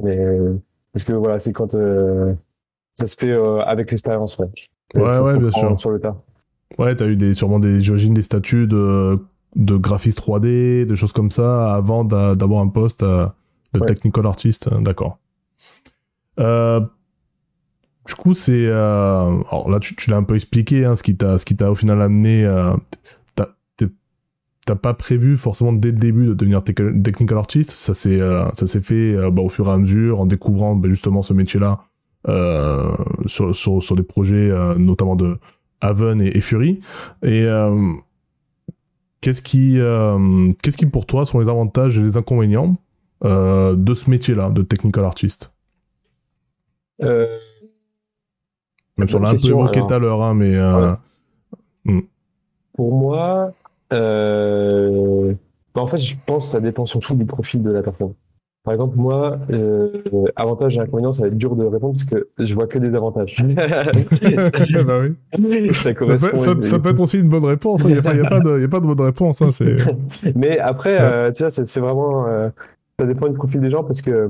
mais 0.01 0.19
parce 0.93 1.03
que 1.03 1.13
voilà, 1.13 1.39
c'est 1.39 1.53
quand 1.53 1.73
euh, 1.73 2.33
ça 2.93 3.05
se 3.05 3.15
fait 3.15 3.31
euh, 3.31 3.61
avec 3.61 3.91
l'expérience, 3.91 4.37
ouais. 4.37 4.47
Ouais, 4.95 5.19
ouais, 5.19 5.37
bien 5.37 5.51
sûr. 5.51 5.79
Sur 5.79 5.91
le 5.91 5.99
tas. 5.99 6.21
Ouais, 6.77 6.95
t'as 6.95 7.07
eu 7.07 7.15
des 7.15 7.33
sûrement 7.33 7.59
des 7.59 7.81
j'imagine 7.81 8.13
des 8.13 8.21
statuts 8.21 8.67
de 8.67 9.19
de 9.55 9.75
graphiste 9.75 10.19
3D, 10.21 10.85
des 10.85 10.95
choses 10.95 11.11
comme 11.11 11.31
ça 11.31 11.73
avant 11.75 12.05
d'avoir 12.05 12.61
un 12.61 12.69
poste 12.69 13.03
de 13.03 13.27
ouais. 13.79 13.85
technical 13.85 14.25
artist, 14.25 14.69
d'accord. 14.81 15.17
Euh, 16.39 16.81
du 18.11 18.15
coup, 18.15 18.33
c'est. 18.33 18.65
Euh... 18.65 19.41
Alors 19.49 19.69
là, 19.69 19.79
tu, 19.79 19.95
l'as 20.09 20.17
un 20.17 20.23
peu 20.23 20.35
expliqué, 20.35 20.83
hein, 20.83 20.95
ce 20.95 21.03
qui 21.03 21.15
t'a, 21.15 21.71
au 21.71 21.75
final 21.75 22.01
amené. 22.01 22.45
Euh... 22.45 22.73
T'as 24.63 24.75
pas 24.75 24.93
prévu 24.93 25.37
forcément 25.37 25.73
dès 25.73 25.89
le 25.89 25.97
début 25.97 26.27
de 26.27 26.33
devenir 26.35 26.63
technical 26.63 27.35
artist. 27.35 27.71
Ça 27.71 27.95
s'est, 27.95 28.21
euh, 28.21 28.47
ça 28.53 28.67
s'est 28.67 28.79
fait 28.79 29.15
bah, 29.31 29.41
au 29.41 29.49
fur 29.49 29.67
et 29.67 29.71
à 29.71 29.77
mesure 29.77 30.21
en 30.21 30.27
découvrant 30.27 30.75
bah, 30.75 30.87
justement 30.87 31.23
ce 31.23 31.33
métier-là 31.33 31.79
sur, 33.25 33.95
des 33.95 34.03
projets 34.03 34.51
notamment 34.77 35.15
de 35.15 35.39
Haven 35.81 36.21
et, 36.21 36.37
et 36.37 36.41
Fury. 36.41 36.79
Et 37.23 37.47
qu'est-ce 39.21 39.41
qui, 39.41 39.79
qu'est-ce 40.61 40.77
qui 40.77 40.85
pour 40.85 41.07
toi 41.07 41.25
sont 41.25 41.39
les 41.39 41.49
avantages 41.49 41.97
et 41.97 42.01
les 42.01 42.17
inconvénients 42.17 42.77
de 43.23 43.93
ce 43.95 44.11
métier-là, 44.11 44.51
de 44.51 44.61
technical 44.61 45.05
artist 45.05 45.51
même 48.97 49.07
si 49.07 49.15
on 49.15 49.19
l'a 49.19 49.29
un 49.29 49.35
peu 49.35 49.47
évoqué 49.47 49.81
tout 49.81 49.93
à 49.93 49.99
l'heure, 49.99 50.21
hein, 50.21 50.33
mais. 50.33 50.55
Euh... 50.55 50.93
Ouais. 51.85 52.05
Pour 52.73 52.93
moi, 52.93 53.51
euh... 53.91 55.33
bah, 55.75 55.81
en 55.81 55.87
fait, 55.87 55.97
je 55.97 56.15
pense 56.25 56.45
que 56.45 56.51
ça 56.51 56.59
dépend 56.59 56.85
surtout 56.85 57.15
du 57.15 57.25
profil 57.25 57.63
de 57.63 57.71
la 57.71 57.81
personne. 57.81 58.13
Par 58.63 58.75
exemple, 58.75 58.95
moi, 58.95 59.39
euh, 59.49 60.03
avantage 60.35 60.77
et 60.77 60.79
inconvénient, 60.79 61.13
ça 61.13 61.23
va 61.23 61.29
être 61.29 61.37
dur 61.37 61.55
de 61.55 61.65
répondre 61.65 61.93
parce 61.93 62.03
que 62.03 62.27
je 62.37 62.53
vois 62.53 62.67
que 62.67 62.77
des 62.77 62.95
avantages. 62.95 63.35
bah 64.85 64.99
oui. 65.01 65.69
ça, 65.73 65.81
ça, 65.83 65.93
peut, 65.95 66.61
ça, 66.61 66.79
peut, 66.79 66.89
être 66.89 66.99
aussi 66.99 67.17
une 67.17 67.29
bonne 67.29 67.45
réponse. 67.45 67.83
Il 67.85 67.97
hein. 67.97 68.01
n'y 68.13 68.19
a, 68.19 68.25
a, 68.25 68.29
pas 68.29 68.39
de, 68.39 68.63
a 68.63 68.67
pas 68.67 68.79
de 68.79 68.85
bonne 68.85 69.01
réponse. 69.01 69.41
Hein, 69.41 69.49
Mais 70.35 70.59
après, 70.59 71.01
euh, 71.01 71.31
tu 71.31 71.41
vois, 71.41 71.49
c'est 71.49 71.79
vraiment, 71.79 72.27
euh, 72.27 72.49
ça 72.99 73.07
dépend 73.07 73.27
du 73.29 73.33
profil 73.33 73.61
des 73.61 73.71
gens 73.71 73.83
parce 73.83 74.03
que 74.03 74.29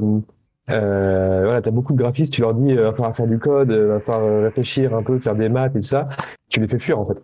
euh, 0.72 1.42
voilà, 1.44 1.62
t'as 1.62 1.72
beaucoup 1.72 1.94
de 1.94 1.98
graphistes, 1.98 2.34
tu 2.34 2.42
leur 2.42 2.54
dis, 2.54 2.78
euh, 2.78 2.84
va 2.84 2.92
falloir 2.92 3.16
faire 3.16 3.28
du 3.28 3.40
code, 3.40 3.72
va 3.72 4.00
falloir 4.00 4.44
réfléchir 4.44 4.96
un 4.96 5.04
peu, 5.04 5.20
faire 5.20 5.36
des 5.36 5.50
maths 5.50 5.76
et 5.76 5.82
tout 5.82 5.88
ça, 5.88 6.10
tu 6.50 6.60
les 6.60 6.68
fais 6.68 6.80
fuir 6.80 7.00
en 7.00 7.06
fait. 7.06 7.22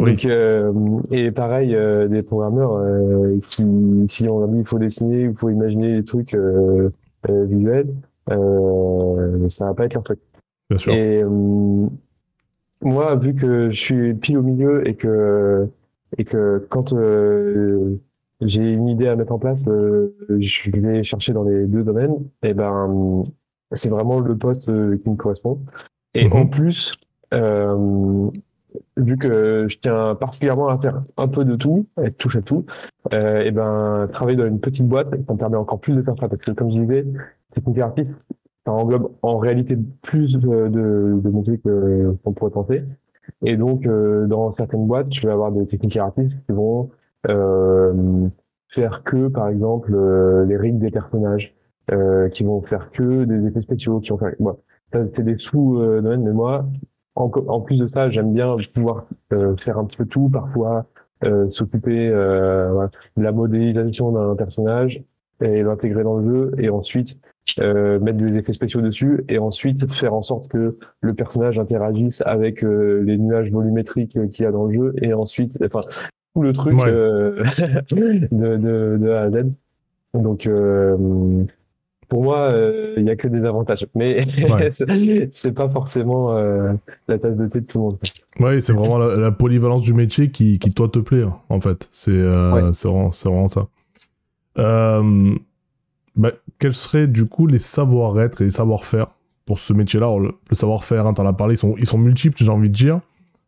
Donc, 0.00 0.24
euh, 0.24 0.72
et 1.10 1.30
pareil, 1.30 1.74
euh, 1.74 2.08
des 2.08 2.22
programmeurs 2.22 2.72
euh, 2.74 3.38
qui, 3.50 4.06
si 4.08 4.26
on 4.28 4.42
a 4.44 4.46
dit 4.46 4.58
il 4.60 4.64
faut 4.64 4.78
dessiner, 4.78 5.24
il 5.24 5.34
faut 5.34 5.50
imaginer 5.50 5.96
des 5.96 6.04
trucs 6.04 6.36
visuels, 7.28 7.88
ça 8.28 9.66
va 9.66 9.74
pas 9.74 9.84
être 9.84 9.94
leur 9.94 10.02
truc. 10.02 10.20
Bien 10.70 10.78
sûr. 10.78 10.94
Et 10.94 11.22
moi, 12.82 13.14
vu 13.16 13.34
que 13.34 13.70
je 13.70 13.78
suis 13.78 14.14
pile 14.14 14.38
au 14.38 14.42
milieu 14.42 14.88
et 14.88 14.94
que 14.94 15.68
et 16.16 16.24
que 16.24 16.66
quand 16.70 16.94
j'ai 18.40 18.72
une 18.72 18.88
idée 18.88 19.08
à 19.08 19.16
mettre 19.16 19.32
en 19.32 19.38
place, 19.38 19.58
je 19.66 20.70
vais 20.70 21.04
chercher 21.04 21.32
dans 21.32 21.44
les 21.44 21.66
deux 21.66 21.82
domaines. 21.82 22.16
Et 22.42 22.54
ben, 22.54 23.24
c'est 23.72 23.88
vraiment 23.88 24.20
le 24.20 24.36
poste 24.36 24.64
qui 24.64 25.10
me 25.10 25.16
correspond. 25.16 25.60
Et 26.14 26.26
en 26.32 26.44
mhm. 26.44 26.50
plus, 26.50 26.90
euh, 27.34 28.30
vu 28.96 29.16
que 29.16 29.66
je 29.68 29.78
tiens 29.78 30.14
particulièrement 30.14 30.68
à 30.68 30.78
faire 30.78 31.02
un 31.16 31.28
peu 31.28 31.44
de 31.44 31.56
tout, 31.56 31.86
être 32.02 32.16
touche 32.18 32.36
à 32.36 32.42
tout, 32.42 32.64
euh, 33.12 33.42
et 33.42 33.50
ben 33.50 34.08
travailler 34.12 34.36
dans 34.36 34.46
une 34.46 34.60
petite 34.60 34.86
boîte, 34.86 35.10
ça 35.10 35.32
me 35.32 35.38
permet 35.38 35.56
encore 35.56 35.80
plus 35.80 35.94
de 35.94 36.02
faire 36.02 36.14
ça 36.18 36.28
parce 36.28 36.42
que 36.42 36.50
comme 36.52 36.70
je 36.70 36.80
disais, 36.80 37.06
technique 37.54 37.78
artiste, 37.78 38.10
ça 38.66 38.72
englobe 38.72 39.10
en 39.22 39.38
réalité 39.38 39.76
plus 40.02 40.32
de, 40.34 40.68
de, 40.68 41.20
de 41.22 41.56
que 41.56 42.16
qu'on 42.22 42.32
pourrait 42.32 42.50
penser. 42.50 42.82
Et 43.44 43.56
donc 43.56 43.86
euh, 43.86 44.26
dans 44.26 44.54
certaines 44.54 44.86
boîtes, 44.86 45.12
je 45.12 45.26
vais 45.26 45.32
avoir 45.32 45.52
des 45.52 45.66
techniques 45.66 45.96
artistes 45.96 46.34
qui 46.46 46.52
vont 46.52 46.84
euh, 46.84 46.94
faire 47.24 49.02
que 49.04 49.28
par 49.28 49.48
exemple 49.48 49.92
euh, 49.94 50.44
les 50.46 50.56
rigs 50.56 50.78
des 50.78 50.90
personnages, 50.90 51.54
euh, 51.90 52.28
qui 52.28 52.44
vont 52.44 52.62
faire 52.62 52.90
que 52.92 53.24
des 53.24 53.46
effets 53.46 53.62
spéciaux, 53.62 54.00
qui 54.00 54.10
vont 54.10 54.18
faire, 54.18 54.34
bon, 54.38 54.56
c'est 54.92 55.22
des 55.22 55.36
sous-domaines, 55.38 56.22
mais 56.22 56.32
moi 56.32 56.64
en, 57.14 57.60
plus 57.60 57.78
de 57.78 57.88
ça, 57.88 58.10
j'aime 58.10 58.32
bien 58.32 58.56
pouvoir 58.74 59.06
euh, 59.32 59.56
faire 59.64 59.78
un 59.78 59.84
petit 59.84 59.96
peu 59.96 60.06
tout, 60.06 60.28
parfois 60.28 60.86
euh, 61.24 61.50
s'occuper 61.50 62.08
euh, 62.08 62.86
de 63.16 63.22
la 63.22 63.32
modélisation 63.32 64.12
d'un 64.12 64.36
personnage 64.36 65.02
et 65.42 65.62
l'intégrer 65.62 66.02
dans 66.02 66.18
le 66.18 66.30
jeu, 66.30 66.54
et 66.58 66.68
ensuite 66.68 67.16
mettre 67.58 68.18
des 68.18 68.36
effets 68.36 68.52
spéciaux 68.52 68.80
dessus, 68.80 69.24
et 69.28 69.38
ensuite 69.38 69.90
faire 69.92 70.14
en 70.14 70.22
sorte 70.22 70.48
que 70.48 70.78
le 71.00 71.14
personnage 71.14 71.58
interagisse 71.58 72.22
avec 72.26 72.62
les 72.62 73.18
nuages 73.18 73.50
volumétriques 73.50 74.18
qu'il 74.30 74.44
y 74.44 74.46
a 74.46 74.52
dans 74.52 74.66
le 74.66 74.74
jeu, 74.74 74.94
et 75.00 75.14
ensuite, 75.14 75.56
enfin, 75.64 75.80
tout 76.34 76.42
le 76.42 76.52
truc 76.52 76.74
de, 76.84 77.42
de, 78.32 78.96
de, 78.98 79.10
A 79.10 79.22
à 79.22 79.30
Z. 79.30 79.46
Donc, 80.14 80.46
pour 82.10 82.24
moi, 82.24 82.50
euh, 82.50 82.94
il 82.96 83.04
n'y 83.04 83.10
a 83.10 83.16
que 83.16 83.28
des 83.28 83.44
avantages. 83.46 83.86
Mais 83.94 84.26
c'est 85.32 85.52
pas 85.52 85.68
forcément 85.70 86.36
euh, 86.36 86.72
la 87.08 87.18
tasse 87.18 87.36
de 87.36 87.46
thé 87.46 87.60
de 87.60 87.66
tout 87.66 87.78
le 87.78 87.84
monde. 87.84 87.98
Oui, 88.40 88.60
c'est 88.60 88.72
vraiment 88.72 88.98
la, 88.98 89.30
polyvalence 89.30 89.82
du 89.82 89.94
métier 89.94 90.30
qui, 90.30 90.58
qui 90.58 90.74
toi 90.74 90.88
te 90.88 90.98
plaît, 90.98 91.22
hein, 91.22 91.36
en 91.48 91.60
fait. 91.60 91.88
C'est 91.92 92.10
euh, 92.10 92.70
vraiment, 92.72 93.10
vraiment, 93.10 93.48
ça. 93.48 93.68
Bah, 96.16 96.32
quels 96.58 96.72
seraient 96.72 97.06
du 97.06 97.26
coup 97.26 97.46
les 97.46 97.60
savoir-être 97.60 98.42
et 98.42 98.44
les 98.44 98.50
savoir-faire 98.50 99.06
pour 99.46 99.60
ce 99.60 99.72
métier-là? 99.72 100.12
Le, 100.18 100.34
savoir-faire, 100.50 101.06
hein, 101.06 101.14
tu 101.14 101.20
en 101.20 101.26
as 101.26 101.32
parlé, 101.32 101.54
ils 101.54 101.58
sont, 101.58 101.76
ils 101.78 101.86
sont 101.86 101.96
multiples, 101.96 102.36
j'ai 102.36 102.50
envie 102.50 102.68
de 102.68 102.74
dire. 102.74 103.00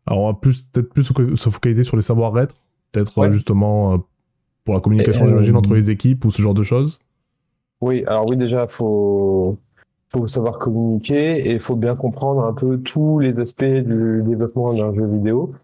Alors, 0.07 0.21
on 0.21 0.27
va 0.31 0.39
peut-être 0.39 0.93
plus 0.93 1.03
se 1.03 1.49
focaliser 1.49 1.83
sur 1.83 1.97
les 1.97 2.01
savoir-être, 2.01 2.55
peut-être 2.93 3.29
justement 3.29 3.99
pour 4.63 4.73
la 4.73 4.79
communication, 4.79 5.25
j'imagine, 5.25 5.57
entre 5.57 5.73
les 5.73 5.91
équipes 5.91 6.23
ou 6.25 6.31
ce 6.31 6.41
genre 6.41 6.53
de 6.53 6.63
choses? 6.63 6.99
Oui, 7.81 8.03
alors 8.07 8.29
oui, 8.29 8.37
déjà, 8.37 8.67
faut 8.67 9.57
faut 10.13 10.27
savoir 10.27 10.59
communiquer 10.59 11.39
et 11.39 11.53
il 11.53 11.59
faut 11.59 11.75
bien 11.75 11.95
comprendre 11.95 12.45
un 12.45 12.53
peu 12.53 12.77
tous 12.77 13.19
les 13.19 13.39
aspects 13.39 13.63
du 13.63 14.21
développement 14.23 14.73
d'un 14.73 14.93
jeu 14.93 15.07
vidéo, 15.07 15.55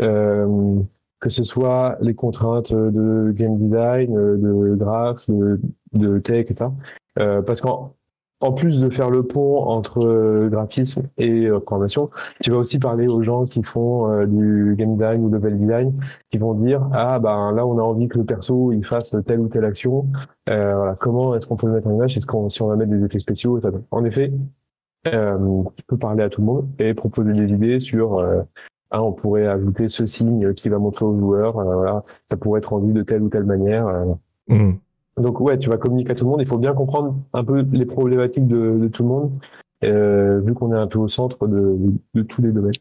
euh, 0.00 0.76
que 1.20 1.28
ce 1.28 1.42
soit 1.42 1.98
les 2.00 2.14
contraintes 2.14 2.72
de 2.72 3.32
game 3.32 3.58
design, 3.58 4.14
de 4.14 4.74
graph, 4.76 5.28
de, 5.28 5.60
de 5.92 6.18
tech, 6.20 6.46
etc. 6.48 6.70
Euh, 7.18 7.42
parce 7.42 7.60
qu'en 7.60 7.95
en 8.40 8.52
plus 8.52 8.80
de 8.80 8.90
faire 8.90 9.10
le 9.10 9.22
pont 9.22 9.64
entre 9.64 10.04
euh, 10.04 10.48
graphisme 10.48 11.04
et 11.16 11.46
euh, 11.46 11.58
programmation, 11.58 12.10
tu 12.42 12.50
vas 12.50 12.58
aussi 12.58 12.78
parler 12.78 13.08
aux 13.08 13.22
gens 13.22 13.46
qui 13.46 13.62
font 13.62 14.10
euh, 14.10 14.26
du 14.26 14.74
game 14.76 14.94
design 14.94 15.24
ou 15.24 15.30
level 15.30 15.58
design, 15.58 15.98
qui 16.30 16.38
vont 16.38 16.54
dire 16.54 16.86
ah 16.92 17.18
ben 17.18 17.52
là 17.52 17.66
on 17.66 17.78
a 17.78 17.82
envie 17.82 18.08
que 18.08 18.18
le 18.18 18.24
perso 18.24 18.72
il 18.72 18.84
fasse 18.84 19.14
telle 19.26 19.40
ou 19.40 19.48
telle 19.48 19.64
action. 19.64 20.06
voilà, 20.46 20.96
comment 21.00 21.34
est-ce 21.34 21.46
qu'on 21.46 21.56
peut 21.56 21.66
le 21.66 21.74
mettre 21.74 21.86
en 21.86 21.94
image? 21.94 22.16
Est-ce 22.16 22.26
qu'on 22.26 22.50
si 22.50 22.60
on 22.60 22.68
va 22.68 22.76
mettre 22.76 22.90
des 22.90 23.04
effets 23.04 23.18
spéciaux 23.18 23.60
ça 23.60 23.70
En 23.90 24.04
effet, 24.04 24.32
tu 25.04 25.82
peux 25.86 25.96
parler 25.96 26.22
à 26.22 26.28
tout 26.28 26.40
le 26.42 26.46
monde 26.46 26.68
et 26.78 26.92
proposer 26.94 27.32
des 27.32 27.52
idées 27.52 27.80
sur 27.80 28.20
ah, 28.90 29.02
on 29.02 29.12
pourrait 29.12 29.46
ajouter 29.46 29.88
ce 29.88 30.06
signe 30.06 30.52
qui 30.54 30.68
va 30.68 30.78
montrer 30.78 31.04
aux 31.06 31.18
joueurs. 31.18 31.54
voilà, 31.54 32.04
ça 32.28 32.36
pourrait 32.36 32.58
être 32.58 32.70
rendu 32.70 32.92
de 32.92 33.02
telle 33.02 33.22
ou 33.22 33.28
telle 33.28 33.44
manière. 33.44 33.86
Mmh. 34.48 34.74
Donc 35.16 35.40
ouais, 35.40 35.58
tu 35.58 35.70
vas 35.70 35.78
communiquer 35.78 36.12
à 36.12 36.14
tout 36.14 36.24
le 36.24 36.30
monde. 36.30 36.40
Il 36.40 36.46
faut 36.46 36.58
bien 36.58 36.74
comprendre 36.74 37.16
un 37.32 37.44
peu 37.44 37.60
les 37.72 37.86
problématiques 37.86 38.46
de, 38.46 38.78
de 38.78 38.88
tout 38.88 39.02
le 39.02 39.08
monde, 39.08 39.32
euh, 39.84 40.40
vu 40.40 40.54
qu'on 40.54 40.72
est 40.74 40.78
un 40.78 40.86
peu 40.86 40.98
au 40.98 41.08
centre 41.08 41.46
de, 41.46 41.76
de, 42.14 42.22
tous 42.22 42.42
les 42.42 42.52
domaines. 42.52 42.72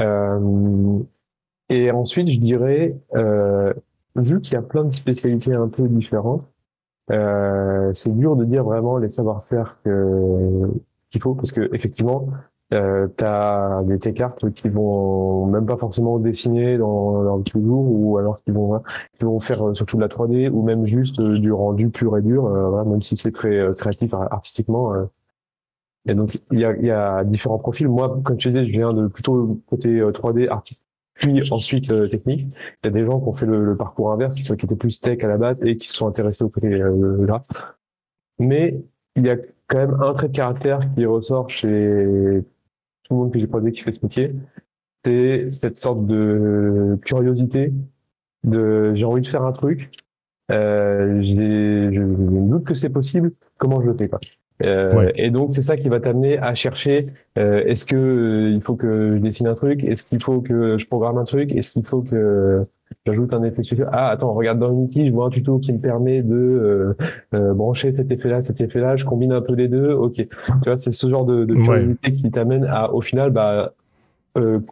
Euh, 0.00 0.98
et 1.70 1.90
ensuite, 1.90 2.30
je 2.30 2.38
dirais, 2.38 2.96
euh, 3.14 3.72
vu 4.16 4.40
qu'il 4.40 4.54
y 4.54 4.56
a 4.56 4.62
plein 4.62 4.84
de 4.84 4.94
spécialités 4.94 5.54
un 5.54 5.68
peu 5.68 5.88
différentes, 5.88 6.46
euh, 7.10 7.90
c'est 7.94 8.14
dur 8.14 8.36
de 8.36 8.44
dire 8.44 8.64
vraiment 8.64 8.98
les 8.98 9.08
savoir-faire 9.08 9.78
qu'il 9.82 11.22
faut, 11.22 11.34
parce 11.34 11.52
que 11.52 11.74
effectivement, 11.74 12.28
euh, 12.72 13.06
t'as 13.16 13.84
des 13.84 14.12
cartes 14.12 14.50
qui 14.54 14.68
vont 14.68 15.46
même 15.46 15.66
pas 15.66 15.76
forcément 15.76 16.18
dessiner 16.18 16.78
dans 16.78 17.22
leur 17.22 17.40
jour 17.46 17.86
ou 17.88 18.18
alors 18.18 18.42
qui 18.42 18.50
vont 18.50 18.82
qui 19.18 19.24
vont 19.24 19.38
faire 19.38 19.68
euh, 19.68 19.74
surtout 19.74 19.96
de 19.96 20.02
la 20.02 20.08
3D 20.08 20.50
ou 20.50 20.62
même 20.62 20.84
juste 20.84 21.20
euh, 21.20 21.38
du 21.38 21.52
rendu 21.52 21.90
pur 21.90 22.18
et 22.18 22.22
dur 22.22 22.46
euh, 22.46 22.84
même 22.84 23.02
si 23.02 23.16
c'est 23.16 23.30
très 23.30 23.68
créatif 23.78 24.12
artistiquement 24.14 24.92
et 26.08 26.14
donc 26.14 26.40
il 26.50 26.58
y 26.60 26.64
a, 26.64 26.76
y 26.76 26.90
a 26.90 27.24
différents 27.24 27.58
profils. 27.58 27.88
Moi 27.88 28.20
comme 28.24 28.36
tu 28.36 28.48
disais 28.48 28.66
je 28.66 28.72
viens 28.72 28.92
de 28.92 29.06
plutôt 29.06 29.60
côté 29.66 30.00
3D 30.00 30.48
artiste 30.48 30.84
puis 31.14 31.50
ensuite 31.52 31.88
technique. 32.10 32.48
Il 32.82 32.86
y 32.86 32.88
a 32.88 32.90
des 32.90 33.04
gens 33.04 33.20
qui 33.20 33.28
ont 33.28 33.32
fait 33.34 33.46
le, 33.46 33.76
parcours 33.76 34.12
inverse 34.12 34.34
qui 34.34 34.52
étaient 34.52 34.74
plus 34.74 35.00
tech 35.00 35.22
à 35.22 35.28
la 35.28 35.38
base 35.38 35.62
et 35.62 35.76
qui 35.76 35.86
se 35.86 35.94
sont 35.94 36.08
intéressés 36.08 36.42
au 36.42 36.48
côté 36.48 36.68
là 36.68 37.44
mais 38.38 38.80
il 39.14 39.24
y 39.24 39.30
a 39.30 39.36
quand 39.68 39.78
même 39.78 39.96
un 40.02 40.14
trait 40.14 40.28
de 40.28 40.36
caractère 40.36 40.80
qui 40.94 41.06
ressort 41.06 41.48
chez 41.48 42.44
tout 43.06 43.14
le 43.14 43.20
monde 43.20 43.32
que 43.32 43.38
j'ai 43.38 43.46
croisé 43.46 43.72
qui 43.72 43.82
fait 43.82 43.92
ce 43.92 44.00
métier, 44.02 44.32
c'est 45.04 45.50
cette 45.60 45.78
sorte 45.80 46.06
de 46.06 46.98
curiosité, 47.04 47.72
de 48.44 48.94
j'ai 48.94 49.04
envie 49.04 49.22
de 49.22 49.28
faire 49.28 49.44
un 49.44 49.52
truc, 49.52 49.90
euh, 50.50 51.22
je 51.22 52.00
me 52.00 52.50
doute 52.50 52.64
que 52.64 52.74
c'est 52.74 52.88
possible, 52.88 53.32
comment 53.58 53.80
je 53.80 53.86
le 53.86 53.96
fais 53.96 54.08
quoi. 54.08 54.20
Euh, 54.62 55.10
Et 55.16 55.30
donc 55.30 55.52
c'est 55.52 55.62
ça 55.62 55.76
qui 55.76 55.88
va 55.88 56.00
t'amener 56.00 56.38
à 56.38 56.54
chercher 56.54 57.08
euh, 57.38 57.62
est-ce 57.66 57.84
que 57.84 57.96
euh, 57.96 58.50
il 58.50 58.62
faut 58.62 58.74
que 58.74 59.16
je 59.16 59.20
dessine 59.20 59.48
un 59.48 59.54
truc, 59.54 59.84
est-ce 59.84 60.02
qu'il 60.02 60.22
faut 60.22 60.40
que 60.40 60.78
je 60.78 60.86
programme 60.86 61.18
un 61.18 61.24
truc, 61.24 61.52
est-ce 61.52 61.72
qu'il 61.72 61.84
faut 61.84 62.02
que 62.02 62.66
j'ajoute 63.04 63.32
un 63.32 63.42
effet 63.42 63.62
spécial. 63.62 63.88
Ah 63.92 64.08
attends, 64.08 64.32
regarde 64.34 64.58
dans 64.58 64.72
Unity, 64.72 65.06
je 65.06 65.12
vois 65.12 65.26
un 65.26 65.30
tuto 65.30 65.58
qui 65.58 65.72
me 65.72 65.78
permet 65.78 66.22
de 66.22 66.34
euh, 66.34 66.96
euh, 67.34 67.54
brancher 67.54 67.94
cet 67.96 68.10
effet-là, 68.10 68.42
cet 68.46 68.60
effet-là, 68.60 68.96
je 68.96 69.04
combine 69.04 69.32
un 69.32 69.42
peu 69.42 69.54
les 69.54 69.68
deux. 69.68 69.92
Ok, 69.92 70.14
tu 70.14 70.28
vois 70.64 70.76
c'est 70.76 70.92
ce 70.92 71.08
genre 71.08 71.24
de, 71.24 71.44
de 71.44 71.54
curiosité 71.54 72.12
qui 72.14 72.30
t'amène 72.30 72.64
à 72.64 72.92
au 72.92 73.00
final 73.00 73.30
bah 73.30 73.74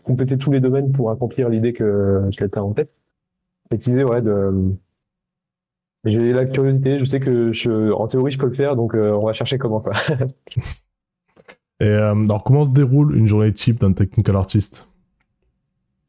compléter 0.04 0.36
tous 0.36 0.52
les 0.52 0.60
domaines 0.60 0.92
pour 0.92 1.10
accomplir 1.10 1.48
l'idée 1.48 1.72
que 1.72 2.28
qu'elle 2.36 2.50
t'a 2.50 2.62
en 2.62 2.72
tête. 2.72 2.90
Et 3.70 3.78
tu 3.78 3.90
disais 3.90 4.04
ouais 4.04 4.20
de 4.20 4.74
j'ai 6.04 6.32
la 6.32 6.44
curiosité, 6.44 6.98
je 6.98 7.04
sais 7.06 7.20
que 7.20 7.52
je, 7.52 7.90
en 7.92 8.06
théorie 8.08 8.32
je 8.32 8.38
peux 8.38 8.46
le 8.46 8.54
faire, 8.54 8.76
donc 8.76 8.94
euh, 8.94 9.12
on 9.12 9.24
va 9.24 9.32
chercher 9.32 9.58
comment 9.58 9.80
quoi. 9.80 9.94
Et 11.80 11.86
euh, 11.86 12.14
alors 12.14 12.44
comment 12.44 12.64
se 12.64 12.72
déroule 12.72 13.16
une 13.16 13.26
journée 13.26 13.52
type 13.52 13.80
d'un 13.80 13.92
technical 13.92 14.36
artist 14.36 14.88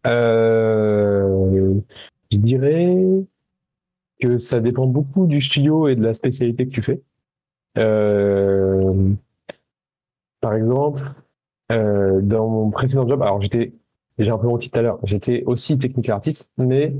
euh, 0.06 1.74
Je 2.32 2.38
dirais 2.38 2.96
que 4.22 4.40
ça 4.40 4.60
dépend 4.60 4.88
beaucoup 4.88 5.28
du 5.28 5.42
studio 5.42 5.88
et 5.88 5.96
de 5.96 6.04
la 6.04 6.14
spécialité 6.14 6.68
que 6.68 6.72
tu 6.72 6.82
fais. 6.82 7.02
Euh, 7.78 9.14
par 10.42 10.54
exemple, 10.54 11.02
euh, 11.72 12.22
dans 12.22 12.48
mon 12.48 12.70
précédent 12.70 13.08
job, 13.08 13.22
alors 13.22 13.42
j'étais, 13.42 13.74
j'ai 14.20 14.30
un 14.30 14.38
peu 14.38 14.48
menti 14.48 14.70
tout 14.70 14.80
à 14.80 14.82
l'heure, 14.82 15.00
j'étais 15.04 15.44
aussi 15.46 15.78
technical 15.78 16.16
artist, 16.16 16.48
mais 16.58 16.96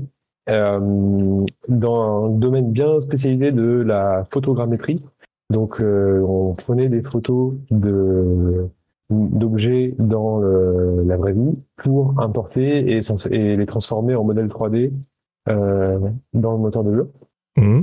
euh, 0.48 1.44
dans 1.68 2.26
un 2.26 2.28
domaine 2.30 2.72
bien 2.72 3.00
spécialisé 3.00 3.52
de 3.52 3.82
la 3.82 4.26
photogrammétrie. 4.30 5.02
Donc, 5.50 5.80
euh, 5.80 6.20
on 6.20 6.54
prenait 6.54 6.88
des 6.88 7.02
photos 7.02 7.54
de 7.70 8.68
d'objets 9.10 9.94
dans 9.98 10.38
le, 10.38 11.04
la 11.04 11.16
vraie 11.16 11.32
vie 11.32 11.58
pour 11.76 12.20
importer 12.20 12.96
et, 12.96 13.00
et, 13.30 13.56
les 13.56 13.66
transformer 13.66 14.14
en 14.14 14.24
modèle 14.24 14.48
3D 14.48 14.92
euh, 15.48 15.98
dans 16.34 16.52
le 16.52 16.58
moteur 16.58 16.82
de 16.84 16.94
jeu. 16.94 17.12
Mmh. 17.56 17.82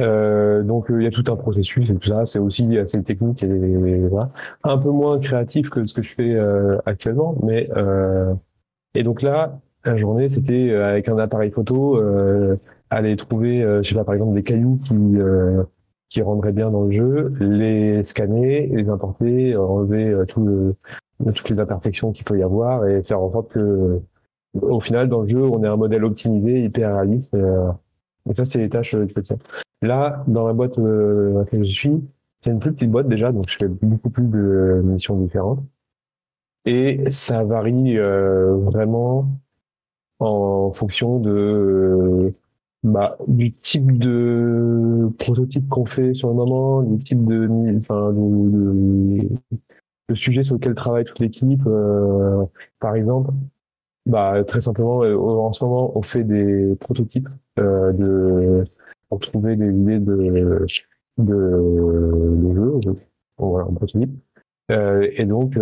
Euh, 0.00 0.62
donc 0.62 0.86
il 0.88 1.02
y 1.02 1.06
a 1.06 1.10
tout 1.10 1.24
un 1.26 1.36
processus 1.36 1.90
et 1.90 1.94
tout 1.94 2.08
ça. 2.08 2.24
C'est 2.26 2.38
aussi 2.38 2.78
assez 2.78 3.02
technique 3.02 3.42
et, 3.42 4.08
voilà. 4.08 4.30
un 4.64 4.78
peu 4.78 4.90
moins 4.90 5.18
créatif 5.18 5.70
que 5.70 5.86
ce 5.86 5.92
que 5.92 6.02
je 6.02 6.14
fais 6.14 6.38
actuellement, 6.86 7.36
mais 7.42 7.68
et 8.94 9.02
donc 9.02 9.22
là, 9.22 9.58
la 9.84 9.96
journée, 9.96 10.28
c'était 10.28 10.70
euh, 10.70 10.90
avec 10.90 11.08
un 11.08 11.18
appareil 11.18 11.50
photo, 11.50 11.96
euh, 11.96 12.56
aller 12.90 13.16
trouver, 13.16 13.62
euh, 13.62 13.82
je 13.82 13.88
sais 13.88 13.94
pas, 13.94 14.04
par 14.04 14.14
exemple, 14.14 14.34
des 14.34 14.42
cailloux 14.42 14.78
qui 14.84 14.94
euh, 14.94 15.62
qui 16.12 16.20
rendraient 16.20 16.52
bien 16.52 16.70
dans 16.70 16.84
le 16.84 16.92
jeu, 16.92 17.32
les 17.40 18.04
scanner, 18.04 18.66
les 18.66 18.88
importer, 18.90 19.56
enlever 19.56 20.14
tout 20.28 20.44
le, 20.44 20.74
toutes 21.32 21.48
les 21.48 21.58
imperfections 21.58 22.12
qu'il 22.12 22.24
peut 22.24 22.38
y 22.38 22.42
avoir 22.42 22.86
et 22.86 23.02
faire 23.02 23.20
en 23.20 23.32
sorte 23.32 23.48
que, 23.50 24.00
au 24.60 24.80
final, 24.80 25.08
dans 25.08 25.22
le 25.22 25.28
jeu, 25.28 25.42
on 25.42 25.64
ait 25.64 25.68
un 25.68 25.76
modèle 25.76 26.04
optimisé, 26.04 26.64
hyper 26.64 26.96
réaliste. 26.96 27.34
Et, 27.34 28.34
ça, 28.34 28.44
c'est 28.44 28.58
les 28.58 28.68
tâches 28.68 28.94
du 28.94 29.14
quotidien. 29.14 29.38
Là, 29.80 30.22
dans 30.26 30.46
la 30.46 30.52
boîte 30.52 30.78
dans 30.78 31.38
laquelle 31.38 31.64
je 31.64 31.72
suis, 31.72 32.04
c'est 32.44 32.50
une 32.50 32.60
plus 32.60 32.74
petite 32.74 32.90
boîte 32.90 33.08
déjà, 33.08 33.32
donc 33.32 33.44
je 33.48 33.56
fais 33.56 33.68
beaucoup 33.68 34.10
plus 34.10 34.26
de 34.26 34.82
missions 34.84 35.16
différentes. 35.16 35.60
Et 36.66 37.10
ça 37.10 37.42
varie 37.42 37.96
vraiment 37.96 39.28
en 40.18 40.72
fonction 40.72 41.18
de 41.18 41.30
euh, 41.30 42.34
bah, 42.82 43.16
du 43.28 43.52
type 43.52 43.98
de 43.98 45.10
prototype 45.18 45.68
qu'on 45.68 45.86
fait 45.86 46.14
sur 46.14 46.28
le 46.28 46.34
moment, 46.34 46.82
du 46.82 46.98
type 47.04 47.24
de, 47.24 47.48
enfin, 47.78 48.12
de, 48.12 49.28
de, 50.08 50.14
sujet 50.14 50.42
sur 50.42 50.56
lequel 50.56 50.74
travaille 50.74 51.04
toute 51.04 51.20
l'équipe. 51.20 51.62
Euh, 51.66 52.44
par 52.80 52.94
exemple, 52.96 53.32
bah, 54.06 54.42
très 54.44 54.60
simplement, 54.60 55.02
euh, 55.04 55.16
en 55.16 55.52
ce 55.52 55.64
moment, 55.64 55.96
on 55.96 56.02
fait 56.02 56.24
des 56.24 56.74
prototypes 56.80 57.28
euh, 57.58 57.92
de, 57.92 58.64
pour 59.08 59.20
trouver 59.20 59.56
des 59.56 59.70
idées 59.70 60.00
de, 60.00 60.66
de, 61.18 61.34
de 62.36 62.54
jeux, 62.54 62.80
voilà, 63.38 63.66
en 63.66 63.74
prototype. 63.74 64.10
Euh, 64.70 65.08
et 65.16 65.24
donc, 65.24 65.56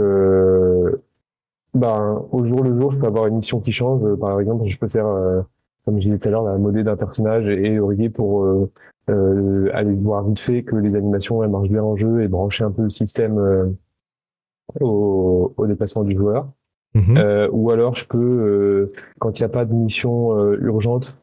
ben, 1.74 2.24
au 2.32 2.44
jour 2.44 2.62
le 2.62 2.80
jour, 2.80 2.92
je 2.92 2.98
peux 2.98 3.06
avoir 3.06 3.26
une 3.26 3.36
mission 3.36 3.60
qui 3.60 3.72
change. 3.72 4.02
Par 4.16 4.40
exemple, 4.40 4.66
je 4.68 4.78
peux 4.78 4.88
faire, 4.88 5.06
euh, 5.06 5.42
comme 5.84 5.98
je 5.98 6.04
disais 6.04 6.18
tout 6.18 6.28
à 6.28 6.30
l'heure, 6.30 6.44
la 6.44 6.58
modée 6.58 6.84
d'un 6.84 6.96
personnage 6.96 7.46
et 7.46 7.78
orier 7.78 8.10
pour 8.10 8.44
euh, 8.44 8.70
euh, 9.08 9.70
aller 9.72 9.94
voir 9.94 10.24
vite 10.24 10.40
fait 10.40 10.62
que 10.62 10.76
les 10.76 10.94
animations 10.94 11.42
elles 11.42 11.50
marchent 11.50 11.68
bien 11.68 11.82
en 11.82 11.96
jeu 11.96 12.22
et 12.22 12.28
brancher 12.28 12.64
un 12.64 12.70
peu 12.70 12.82
le 12.82 12.90
système 12.90 13.74
au, 14.80 15.52
au, 15.56 15.66
déplacement 15.66 16.04
du 16.04 16.16
joueur. 16.16 16.48
Mhm. 16.94 17.48
ou 17.52 17.70
alors, 17.70 17.94
je 17.94 18.04
peux, 18.04 18.92
quand 19.20 19.38
il 19.38 19.42
n'y 19.42 19.46
a 19.46 19.48
pas 19.48 19.64
de 19.64 19.72
mission 19.72 20.54
urgente, 20.54 21.16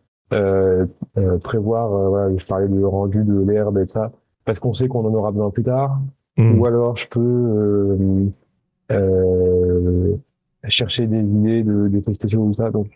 prévoir. 1.44 1.90
voilà, 1.90 2.36
je 2.38 2.46
parlais 2.46 2.70
du 2.70 2.84
rendu 2.86 3.24
de 3.24 3.40
l'herbe 3.42 3.78
et 3.78 3.88
ça, 3.88 4.12
parce 4.46 4.60
qu'on 4.60 4.74
sait 4.74 4.88
qu'on 4.88 5.06
en 5.06 5.14
aura 5.14 5.32
besoin 5.32 5.50
plus 5.50 5.64
tard. 5.64 6.00
Mhm. 6.38 6.60
Ou 6.60 6.66
alors, 6.66 6.98
je 6.98 7.08
peux 7.10 8.30
euh, 8.92 10.16
chercher 10.70 11.08
des 11.08 11.20
idées 11.20 11.64
de 11.64 11.88
d'effets 11.88 12.14
spéciaux 12.14 12.42
ou 12.42 12.54
ça. 12.54 12.72
Donc 12.72 12.88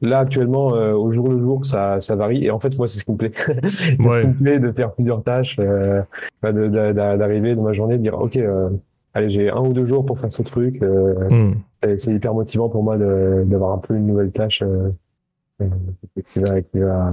là 0.00 0.18
actuellement, 0.18 0.74
euh, 0.74 0.92
au 0.92 1.12
jour 1.12 1.28
le 1.28 1.38
jour, 1.38 1.64
ça 1.64 2.00
ça 2.00 2.16
varie. 2.16 2.44
Et 2.44 2.50
en 2.50 2.58
fait, 2.58 2.76
moi, 2.76 2.88
c'est 2.88 2.98
ce 2.98 3.04
qui 3.04 3.12
me 3.12 3.16
plaît. 3.16 3.32
c'est 3.62 3.96
ce 3.96 4.20
qui 4.20 4.26
me 4.28 4.34
plaît 4.34 4.58
de 4.58 4.72
faire 4.72 4.92
plusieurs 4.92 5.22
tâches, 5.22 5.56
euh, 5.58 6.02
d'arriver 6.42 7.54
dans 7.54 7.62
ma 7.62 7.72
journée, 7.72 7.96
de 7.96 8.02
dire 8.02 8.18
ok, 8.18 8.36
euh, 8.36 8.70
allez, 9.14 9.30
j'ai 9.30 9.50
un 9.50 9.60
ou 9.60 9.72
deux 9.72 9.86
jours 9.86 10.04
pour 10.04 10.18
faire 10.18 10.32
ce 10.32 10.42
truc. 10.42 10.82
Euh, 10.82 11.28
mm. 11.30 11.54
C'est 11.98 12.14
hyper 12.14 12.32
motivant 12.32 12.68
pour 12.68 12.82
moi 12.82 12.96
d'avoir 12.96 13.72
un 13.72 13.78
peu 13.78 13.94
une 13.94 14.06
nouvelle 14.06 14.32
tâche 14.32 14.62
qui 15.58 16.40
va, 16.40 16.62
qui 16.62 16.78
va 16.78 17.12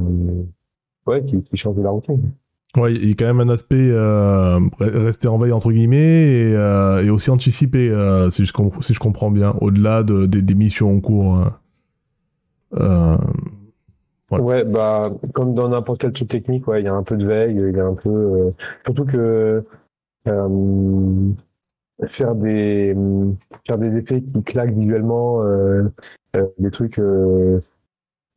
ouais, 1.07 1.25
qui, 1.25 1.41
qui 1.43 1.57
change 1.57 1.75
de 1.75 1.81
la 1.81 1.89
routine. 1.89 2.31
Ouais, 2.77 2.93
il 2.93 3.09
y 3.09 3.11
a 3.11 3.15
quand 3.15 3.25
même 3.25 3.41
un 3.41 3.49
aspect 3.49 3.75
euh, 3.75 4.59
rester 4.79 5.27
en 5.27 5.37
veille 5.37 5.51
entre 5.51 5.73
guillemets 5.73 5.97
et, 5.97 6.55
euh, 6.55 7.03
et 7.03 7.09
aussi 7.09 7.29
anticiper, 7.29 7.89
euh, 7.89 8.29
si, 8.29 8.45
je 8.45 8.53
si 8.79 8.93
je 8.93 8.99
comprends 8.99 9.29
bien, 9.29 9.55
au-delà 9.59 10.03
de, 10.03 10.25
des 10.25 10.55
missions 10.55 10.95
en 10.95 11.01
cours. 11.01 11.35
Hein. 11.35 11.57
Euh, 12.73 13.17
voilà. 14.29 14.43
Ouais, 14.43 14.63
bah 14.63 15.09
comme 15.33 15.53
dans 15.53 15.69
n'importe 15.69 16.01
quel 16.01 16.13
truc 16.13 16.29
technique, 16.29 16.67
ouais, 16.67 16.81
il 16.81 16.85
y 16.85 16.87
a 16.87 16.93
un 16.93 17.03
peu 17.03 17.17
de 17.17 17.25
veille, 17.25 17.55
il 17.55 17.75
y 17.75 17.79
a 17.79 17.85
un 17.85 17.95
peu, 17.95 18.09
euh, 18.09 18.51
surtout 18.85 19.05
que 19.05 19.65
euh, 20.27 21.29
faire 22.11 22.35
des 22.35 22.95
faire 23.67 23.77
des 23.77 23.97
effets 23.97 24.21
qui 24.21 24.43
claquent 24.43 24.73
visuellement, 24.73 25.43
des 26.33 26.71
trucs 26.71 26.99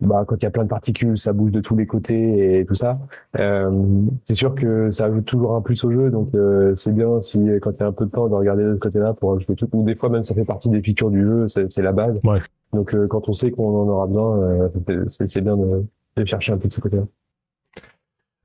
bah, 0.01 0.25
quand 0.27 0.37
il 0.37 0.43
y 0.43 0.47
a 0.47 0.51
plein 0.51 0.65
de 0.65 0.69
particules, 0.69 1.19
ça 1.19 1.33
bouge 1.33 1.53
de 1.53 1.61
tous 1.61 1.77
les 1.77 1.87
côtés 1.87 2.59
et 2.59 2.67
tout 2.67 2.75
ça. 2.75 2.99
Euh, 3.39 4.03
c'est 4.25 4.35
sûr 4.35 4.55
que 4.55 4.91
ça 4.91 5.07
ajoute 5.07 5.25
toujours 5.25 5.55
un 5.55 5.61
plus 5.63 5.83
au 5.85 5.93
jeu, 5.93 6.11
donc 6.11 6.35
euh, 6.35 6.75
c'est 6.77 6.93
bien 6.93 7.21
si 7.21 7.39
quand 7.63 7.73
tu 7.73 7.83
as 7.83 7.87
un 7.87 7.93
peu 7.93 8.07
de 8.07 8.11
temps 8.11 8.29
de 8.29 8.35
regarder 8.35 8.65
de 8.65 8.75
ce 8.75 8.81
côté-là 8.81 9.15
pour 9.15 9.35
ajouter 9.35 9.55
tout. 9.55 9.69
Ou 9.73 9.85
des 9.85 9.95
fois 9.95 10.09
même 10.09 10.25
ça 10.25 10.35
fait 10.35 10.45
partie 10.45 10.69
des 10.69 10.83
features 10.83 11.11
du 11.11 11.23
jeu, 11.23 11.47
c'est 11.49 11.83
la 11.83 11.93
base. 11.93 12.21
Ouais. 12.25 12.41
Donc 12.75 12.95
euh, 12.95 13.07
quand 13.07 13.29
on 13.29 13.33
sait 13.33 13.51
qu'on 13.51 13.83
en 13.83 13.89
aura 13.89 14.07
besoin, 14.07 14.39
euh, 14.39 15.05
c'est 15.09 15.41
bien 15.41 15.57
de, 15.57 15.85
de, 16.17 16.25
chercher 16.25 16.53
un 16.53 16.59
peu 16.59 16.69
de 16.69 16.73
ce 16.73 16.81
côté-là. 16.81 17.05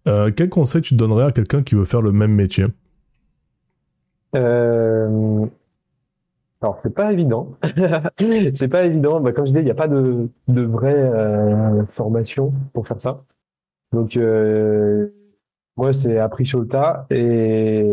Euh, 0.08 0.32
quel 0.36 0.50
conseil 0.50 0.82
tu 0.82 0.96
donnerais 0.96 1.26
à 1.26 1.32
quelqu'un 1.32 1.64
qui 1.64 1.76
veut 1.76 1.86
faire 1.86 2.02
le 2.02 2.12
même 2.12 2.34
métier? 2.34 2.66
Euh, 4.36 5.46
alors 6.62 6.80
c'est 6.82 6.94
pas 6.94 7.12
évident, 7.12 7.56
c'est 8.54 8.68
pas 8.68 8.86
évident. 8.86 9.20
Bah, 9.20 9.34
comme 9.34 9.46
je 9.46 9.52
disais, 9.52 9.62
il 9.62 9.66
n'y 9.66 9.72
a 9.72 9.76
pas 9.76 9.88
de, 9.88 10.30
de 10.48 10.62
vraie 10.62 10.94
euh, 10.94 11.86
formation 11.96 12.54
pour 12.74 12.88
faire 12.88 13.00
ça. 13.00 13.24
Donc 13.92 14.18
moi 15.76 15.94
c'est 15.94 16.20
appris 16.20 16.46
sur 16.46 16.60
le 16.60 16.68
tas 16.68 17.08
et 17.10 17.84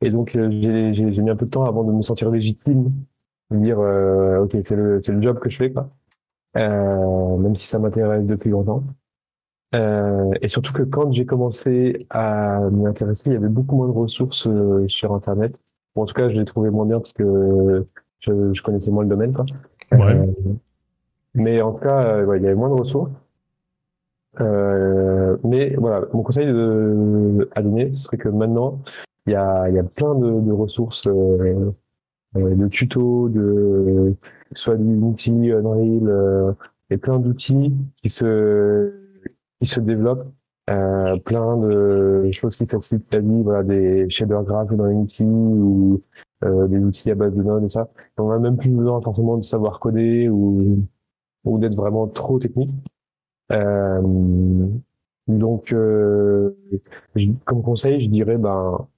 et 0.00 0.10
donc 0.10 0.30
j'ai 0.32 0.40
mis 0.40 1.30
un 1.30 1.36
peu 1.36 1.44
de 1.44 1.50
temps 1.50 1.64
avant 1.64 1.84
de 1.84 1.92
me 1.92 2.00
sentir 2.00 2.30
légitime, 2.30 2.90
dire 3.50 3.78
euh, 3.80 4.44
ok 4.44 4.56
c'est 4.64 4.76
le 4.76 5.00
c'est 5.04 5.12
le 5.12 5.22
job 5.22 5.38
que 5.38 5.48
je 5.48 5.56
fais 5.56 5.72
quoi, 5.72 5.90
euh, 6.56 7.36
même 7.38 7.56
si 7.56 7.66
ça 7.66 7.78
m'intéresse 7.78 8.24
depuis 8.24 8.50
longtemps. 8.50 8.82
Euh, 9.74 10.32
et 10.42 10.48
surtout 10.48 10.72
que 10.72 10.82
quand 10.82 11.12
j'ai 11.12 11.26
commencé 11.26 12.06
à 12.10 12.60
m'y 12.70 12.86
intéresser, 12.86 13.24
il 13.26 13.32
y 13.32 13.36
avait 13.36 13.48
beaucoup 13.48 13.76
moins 13.76 13.88
de 13.88 13.92
ressources 13.92 14.48
sur 14.88 15.12
internet 15.12 15.56
en 15.96 16.04
tout 16.04 16.14
cas, 16.14 16.28
je 16.28 16.34
l'ai 16.34 16.44
trouvé 16.44 16.70
moins 16.70 16.86
bien 16.86 16.98
parce 16.98 17.12
que 17.12 17.86
je, 18.20 18.52
je 18.52 18.62
connaissais 18.62 18.90
moins 18.90 19.02
le 19.02 19.08
domaine. 19.08 19.32
Quoi. 19.32 19.44
Ouais. 19.92 20.14
Euh, 20.14 20.26
mais 21.34 21.60
en 21.62 21.72
tout 21.72 21.80
cas, 21.80 22.04
euh, 22.04 22.24
ouais, 22.24 22.38
il 22.38 22.42
y 22.42 22.46
avait 22.46 22.54
moins 22.54 22.68
de 22.68 22.80
ressources. 22.80 23.10
Euh, 24.40 25.36
mais 25.44 25.74
voilà, 25.76 26.06
mon 26.12 26.22
conseil 26.22 26.46
de, 26.46 27.48
à 27.54 27.62
donner, 27.62 27.92
ce 27.96 28.04
serait 28.04 28.18
que 28.18 28.28
maintenant, 28.28 28.80
il 29.26 29.32
y 29.32 29.36
a, 29.36 29.68
y 29.70 29.78
a 29.78 29.82
plein 29.82 30.14
de, 30.14 30.40
de 30.40 30.52
ressources, 30.52 31.06
euh, 31.06 31.12
euh 31.12 31.70
de 32.36 32.68
tutos, 32.68 33.28
de 33.28 34.14
soit 34.54 34.76
du 34.76 34.96
outils 34.98 35.50
Unreal, 35.52 36.08
euh, 36.08 36.52
et 36.90 36.96
plein 36.96 37.18
d'outils 37.18 37.74
qui 38.02 38.10
se 38.10 38.92
qui 39.60 39.68
se 39.68 39.80
développent 39.80 40.28
euh, 40.68 41.16
plein 41.18 41.56
de 41.56 42.28
choses 42.32 42.56
qui 42.56 42.66
facilitent 42.66 43.12
la 43.12 43.20
vie, 43.20 43.42
voilà, 43.42 43.62
des 43.62 44.10
shader 44.10 44.40
graph 44.44 44.68
dans 44.72 44.88
Unity 44.88 45.22
ou 45.24 46.02
euh, 46.44 46.66
des 46.68 46.78
outils 46.78 47.10
à 47.10 47.14
base 47.14 47.34
de 47.34 47.42
Node 47.42 47.64
et 47.64 47.68
ça. 47.68 47.88
on 48.18 48.30
a 48.30 48.38
même 48.38 48.56
plus 48.56 48.70
besoin 48.70 49.00
forcément 49.00 49.36
de 49.36 49.44
savoir 49.44 49.78
coder 49.80 50.28
ou, 50.28 50.86
ou 51.44 51.58
d'être 51.58 51.76
vraiment 51.76 52.08
trop 52.08 52.38
technique. 52.38 52.72
Euh, 53.52 54.02
donc, 55.28 55.72
euh, 55.72 56.52
comme 57.44 57.62
conseil, 57.62 58.04
je 58.04 58.10
dirais, 58.10 58.36
ben, 58.38 58.88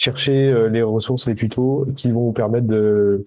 chercher 0.00 0.52
euh, 0.52 0.68
les 0.68 0.82
ressources, 0.82 1.28
les 1.28 1.34
tutos 1.34 1.86
qui 1.96 2.10
vont 2.10 2.26
vous 2.26 2.32
permettre 2.32 2.66
de, 2.66 3.26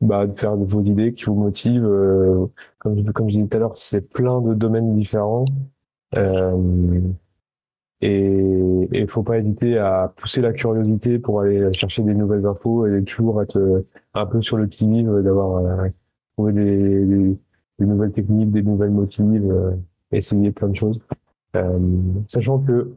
bah, 0.00 0.26
de 0.26 0.38
faire 0.38 0.56
vos 0.56 0.82
idées, 0.82 1.12
qui 1.12 1.26
vous 1.26 1.34
motivent. 1.34 1.84
Euh, 1.86 2.46
comme, 2.78 3.12
comme 3.12 3.28
je 3.28 3.34
disais 3.34 3.46
tout 3.46 3.56
à 3.56 3.60
l'heure, 3.60 3.76
c'est 3.76 4.00
plein 4.00 4.40
de 4.40 4.54
domaines 4.54 4.96
différents. 4.96 5.44
Euh, 6.16 7.00
et 8.00 8.88
il 8.90 9.08
faut 9.08 9.22
pas 9.22 9.38
hésiter 9.38 9.78
à 9.78 10.12
pousser 10.16 10.40
la 10.40 10.52
curiosité 10.52 11.20
pour 11.20 11.40
aller 11.40 11.72
chercher 11.72 12.02
des 12.02 12.14
nouvelles 12.14 12.44
infos 12.46 12.86
et 12.86 13.04
toujours 13.04 13.40
être 13.42 13.58
euh, 13.58 13.86
un 14.14 14.26
peu 14.26 14.42
sur 14.42 14.56
le 14.56 14.66
qui 14.66 15.04
d'avoir 15.04 15.64
euh, 15.64 15.88
trouvé 16.34 16.52
des, 16.52 17.04
des, 17.04 17.38
des, 17.78 17.86
nouvelles 17.86 18.10
techniques, 18.10 18.50
des 18.50 18.62
nouvelles 18.62 18.90
motives, 18.90 19.48
euh, 19.48 19.70
essayer 20.10 20.50
plein 20.50 20.68
de 20.68 20.76
choses. 20.76 21.00
Sachant 22.26 22.58
que 22.58 22.92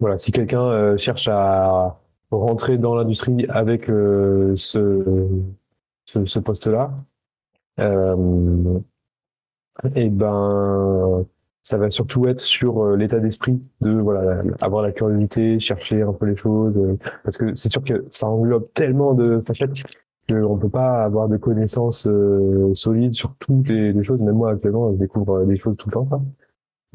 voilà, 0.00 0.18
si 0.18 0.32
quelqu'un 0.32 0.96
cherche 0.96 1.28
à 1.28 1.98
rentrer 2.30 2.78
dans 2.78 2.94
l'industrie 2.94 3.46
avec 3.48 3.86
ce, 3.86 4.54
ce, 6.04 6.24
ce 6.24 6.38
poste-là, 6.38 6.92
et 9.94 10.08
ben 10.08 11.26
ça 11.66 11.78
va 11.78 11.90
surtout 11.90 12.28
être 12.28 12.40
sur 12.40 12.84
euh, 12.84 12.96
l'état 12.96 13.18
d'esprit 13.18 13.60
de 13.80 13.90
voilà 13.90 14.40
avoir 14.60 14.82
la 14.82 14.92
curiosité, 14.92 15.58
chercher 15.58 16.00
un 16.02 16.12
peu 16.12 16.26
les 16.26 16.36
choses, 16.36 16.76
euh, 16.76 16.96
parce 17.24 17.36
que 17.36 17.56
c'est 17.56 17.72
sûr 17.72 17.82
que 17.82 18.04
ça 18.12 18.28
englobe 18.28 18.68
tellement 18.72 19.14
de 19.14 19.42
facettes 19.44 19.72
qu'on 20.28 20.58
peut 20.58 20.68
pas 20.68 21.02
avoir 21.02 21.28
de 21.28 21.36
connaissances 21.36 22.06
euh, 22.06 22.72
solides 22.74 23.14
sur 23.14 23.34
toutes 23.40 23.68
les, 23.68 24.04
choses. 24.04 24.20
Même 24.20 24.36
moi 24.36 24.52
actuellement, 24.52 24.92
je 24.92 24.98
découvre 24.98 25.44
des 25.44 25.58
choses 25.58 25.76
tout 25.76 25.88
le 25.88 25.94
temps. 25.94 26.08
Ça. 26.08 26.20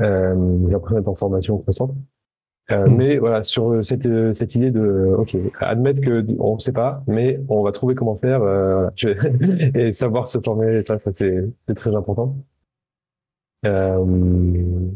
Euh, 0.06 0.58
j'ai 0.66 0.72
l'impression 0.72 0.98
d'être 0.98 1.08
en 1.10 1.16
formation 1.16 1.58
constante. 1.58 1.94
Euh, 2.72 2.88
hmm. 2.88 2.96
Mais 2.96 3.18
voilà, 3.18 3.44
sur 3.44 3.84
cette, 3.84 4.08
cette 4.34 4.56
idée 4.56 4.72
de, 4.72 5.16
ok, 5.18 5.36
admettre 5.60 6.02
que 6.02 6.26
on 6.40 6.56
ne 6.56 6.60
sait 6.60 6.72
pas, 6.72 7.04
mais 7.08 7.40
on 7.50 7.64
va 7.64 7.72
trouver 7.72 7.96
comment 7.96 8.16
faire 8.16 8.42
euh, 8.44 8.90
et 9.76 9.92
savoir 9.92 10.28
se 10.28 10.40
former, 10.40 10.84
ça, 10.88 11.00
ça 11.00 11.12
c'est 11.18 11.76
très 11.76 11.96
important. 11.96 12.36
Euh, 13.66 14.90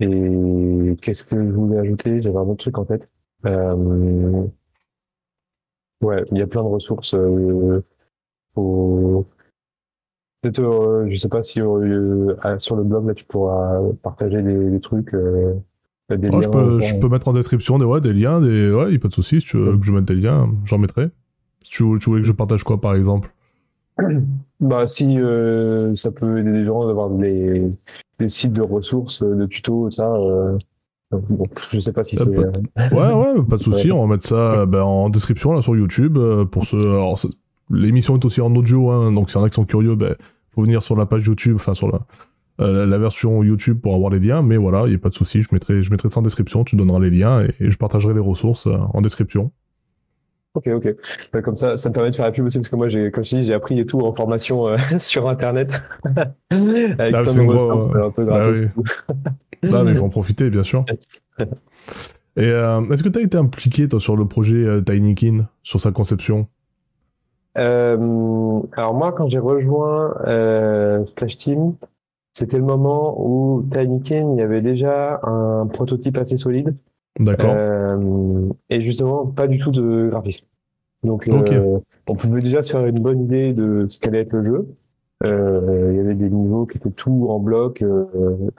et 0.00 0.96
qu'est-ce 1.02 1.24
que 1.24 1.36
je 1.36 1.52
voulais 1.52 1.78
ajouter? 1.78 2.22
J'avais 2.22 2.36
un 2.36 2.42
autre 2.42 2.56
truc 2.56 2.78
en 2.78 2.84
tête. 2.84 3.08
Euh, 3.46 4.44
ouais, 6.02 6.24
il 6.30 6.38
y 6.38 6.42
a 6.42 6.46
plein 6.46 6.62
de 6.62 6.68
ressources. 6.68 7.14
Euh. 7.14 7.82
Peut-être, 10.40 10.60
euh, 10.60 11.08
je 11.10 11.16
sais 11.16 11.28
pas 11.28 11.42
si 11.42 11.60
euh, 11.60 12.34
sur 12.58 12.76
le 12.76 12.84
blog 12.84 13.06
là 13.06 13.14
tu 13.14 13.24
pourras 13.24 13.80
partager 14.02 14.42
des, 14.42 14.70
des 14.70 14.80
trucs. 14.80 15.14
Euh, 15.14 15.54
des 16.16 16.30
liens, 16.30 16.40
je, 16.40 16.48
peux, 16.48 16.80
je 16.80 16.98
peux 16.98 17.08
mettre 17.08 17.28
en 17.28 17.32
description 17.32 17.78
des, 17.78 17.84
ouais, 17.84 18.00
des 18.00 18.12
liens, 18.12 18.40
des... 18.40 18.72
ouais, 18.72 18.84
il 18.86 18.90
n'y 18.90 18.96
a 18.96 18.98
pas 18.98 19.08
de 19.08 19.14
souci. 19.14 19.40
Si 19.40 19.46
tu 19.46 19.58
veux 19.58 19.76
que 19.76 19.84
je 19.84 19.92
mette 19.92 20.06
des 20.06 20.14
liens, 20.14 20.50
j'en 20.64 20.78
mettrai. 20.78 21.10
Si 21.62 21.70
tu, 21.70 21.84
tu 22.00 22.10
voulais 22.10 22.22
que 22.22 22.26
je 22.26 22.32
partage 22.32 22.64
quoi 22.64 22.80
par 22.80 22.94
exemple? 22.94 23.30
Bah, 24.60 24.88
si 24.88 25.20
euh, 25.20 25.94
ça 25.94 26.10
peut 26.10 26.40
aider 26.40 26.50
les 26.50 26.64
gens 26.64 26.84
d'avoir 26.84 27.10
des, 27.10 27.70
des 28.18 28.28
sites 28.28 28.52
de 28.52 28.62
ressources, 28.62 29.22
de 29.22 29.46
tutos, 29.46 29.92
ça. 29.92 30.12
Euh, 30.12 30.58
bon, 31.12 31.44
je 31.72 31.78
sais 31.78 31.92
pas 31.92 32.02
si 32.02 32.16
c'est. 32.16 32.26
Euh, 32.26 32.50
ouais, 32.76 33.12
ouais, 33.12 33.42
pas 33.48 33.56
de 33.56 33.62
souci. 33.62 33.92
On 33.92 34.00
va 34.00 34.14
mettre 34.14 34.26
ça 34.26 34.66
ben, 34.66 34.82
en 34.82 35.10
description 35.10 35.52
là 35.52 35.62
sur 35.62 35.76
YouTube 35.76 36.18
euh, 36.18 36.44
pour 36.44 36.64
ce. 36.64 36.76
Alors, 36.76 37.20
l'émission 37.70 38.16
est 38.16 38.24
aussi 38.24 38.40
en 38.40 38.52
audio, 38.56 38.90
hein, 38.90 39.12
donc 39.12 39.30
s'il 39.30 39.38
y 39.38 39.42
en 39.42 39.44
a 39.44 39.48
qui 39.48 39.54
sont 39.54 39.64
curieux, 39.64 39.94
ben 39.94 40.16
faut 40.48 40.62
venir 40.62 40.82
sur 40.82 40.96
la 40.96 41.06
page 41.06 41.26
YouTube, 41.26 41.54
enfin 41.54 41.74
sur 41.74 41.88
la. 41.88 42.00
Euh, 42.60 42.86
la 42.86 42.98
version 42.98 43.42
YouTube 43.44 43.80
pour 43.80 43.94
avoir 43.94 44.10
les 44.10 44.18
liens, 44.18 44.42
mais 44.42 44.56
voilà, 44.56 44.82
il 44.86 44.90
n'y 44.90 44.96
a 44.96 44.98
pas 44.98 45.10
de 45.10 45.14
souci, 45.14 45.42
je 45.42 45.48
mettrai, 45.52 45.82
je 45.84 45.90
mettrai 45.92 46.08
ça 46.08 46.18
en 46.18 46.22
description, 46.22 46.64
tu 46.64 46.74
donneras 46.74 46.98
les 46.98 47.10
liens 47.10 47.42
et, 47.42 47.50
et 47.60 47.70
je 47.70 47.78
partagerai 47.78 48.14
les 48.14 48.20
ressources 48.20 48.66
en 48.66 49.00
description. 49.00 49.52
Ok, 50.54 50.66
ok. 50.66 50.96
Bah, 51.32 51.42
comme 51.42 51.56
ça, 51.56 51.76
ça 51.76 51.88
me 51.88 51.94
permet 51.94 52.10
de 52.10 52.16
faire 52.16 52.24
la 52.24 52.32
pub 52.32 52.44
aussi 52.44 52.58
parce 52.58 52.68
que 52.68 52.76
moi, 52.76 52.88
j'ai, 52.88 53.10
comme 53.12 53.24
je 53.24 53.36
dis, 53.36 53.44
j'ai 53.44 53.54
appris 53.54 53.78
et 53.78 53.86
tout 53.86 54.00
en 54.00 54.12
formation 54.14 54.66
euh, 54.66 54.76
sur 54.98 55.28
Internet. 55.28 55.70
Avec 56.50 57.14
ah, 57.14 57.22
c'est 57.26 57.40
un 57.40 58.10
peu 58.10 58.24
bah, 58.24 58.48
oui. 58.50 58.66
bah, 59.62 59.84
mais 59.84 59.92
il 59.92 59.96
faut 59.96 60.06
en 60.06 60.10
profiter, 60.10 60.50
bien 60.50 60.62
sûr. 60.62 60.84
Et 62.36 62.44
euh, 62.44 62.82
est-ce 62.92 63.02
que 63.02 63.08
tu 63.08 63.18
as 63.18 63.22
été 63.22 63.36
impliqué 63.36 63.88
toi 63.88 63.98
sur 63.98 64.16
le 64.16 64.24
projet 64.28 64.54
euh, 64.54 64.80
Tinykin, 64.80 65.48
sur 65.64 65.80
sa 65.80 65.90
conception? 65.90 66.46
Euh, 67.56 68.60
Alors 68.76 68.94
moi, 68.94 69.10
quand 69.10 69.28
j'ai 69.28 69.40
rejoint 69.40 70.14
euh, 70.24 71.04
Splash 71.06 71.36
Team, 71.38 71.74
c'était 72.38 72.58
le 72.58 72.64
moment 72.64 73.16
où 73.18 73.64
Tinykin, 73.72 74.34
il 74.34 74.38
y 74.38 74.42
avait 74.42 74.60
déjà 74.60 75.18
un 75.24 75.66
prototype 75.66 76.16
assez 76.18 76.36
solide. 76.36 76.76
D'accord. 77.18 77.52
Euh, 77.52 78.48
et 78.70 78.80
justement, 78.80 79.26
pas 79.26 79.48
du 79.48 79.58
tout 79.58 79.72
de 79.72 80.08
graphisme. 80.08 80.46
Donc, 81.02 81.28
euh, 81.28 81.80
on 82.08 82.14
pouvait 82.14 82.40
déjà 82.40 82.62
se 82.62 82.70
faire 82.70 82.86
une 82.86 83.00
bonne 83.00 83.22
idée 83.22 83.52
de 83.52 83.86
ce 83.88 83.98
qu'allait 83.98 84.20
être 84.20 84.34
le 84.34 84.44
jeu. 84.44 84.68
Euh, 85.24 85.88
il 85.90 85.96
y 85.96 86.00
avait 86.00 86.14
des 86.14 86.30
niveaux 86.30 86.64
qui 86.64 86.78
étaient 86.78 86.92
tout 86.92 87.26
en 87.28 87.40
bloc, 87.40 87.82
euh, 87.82 88.04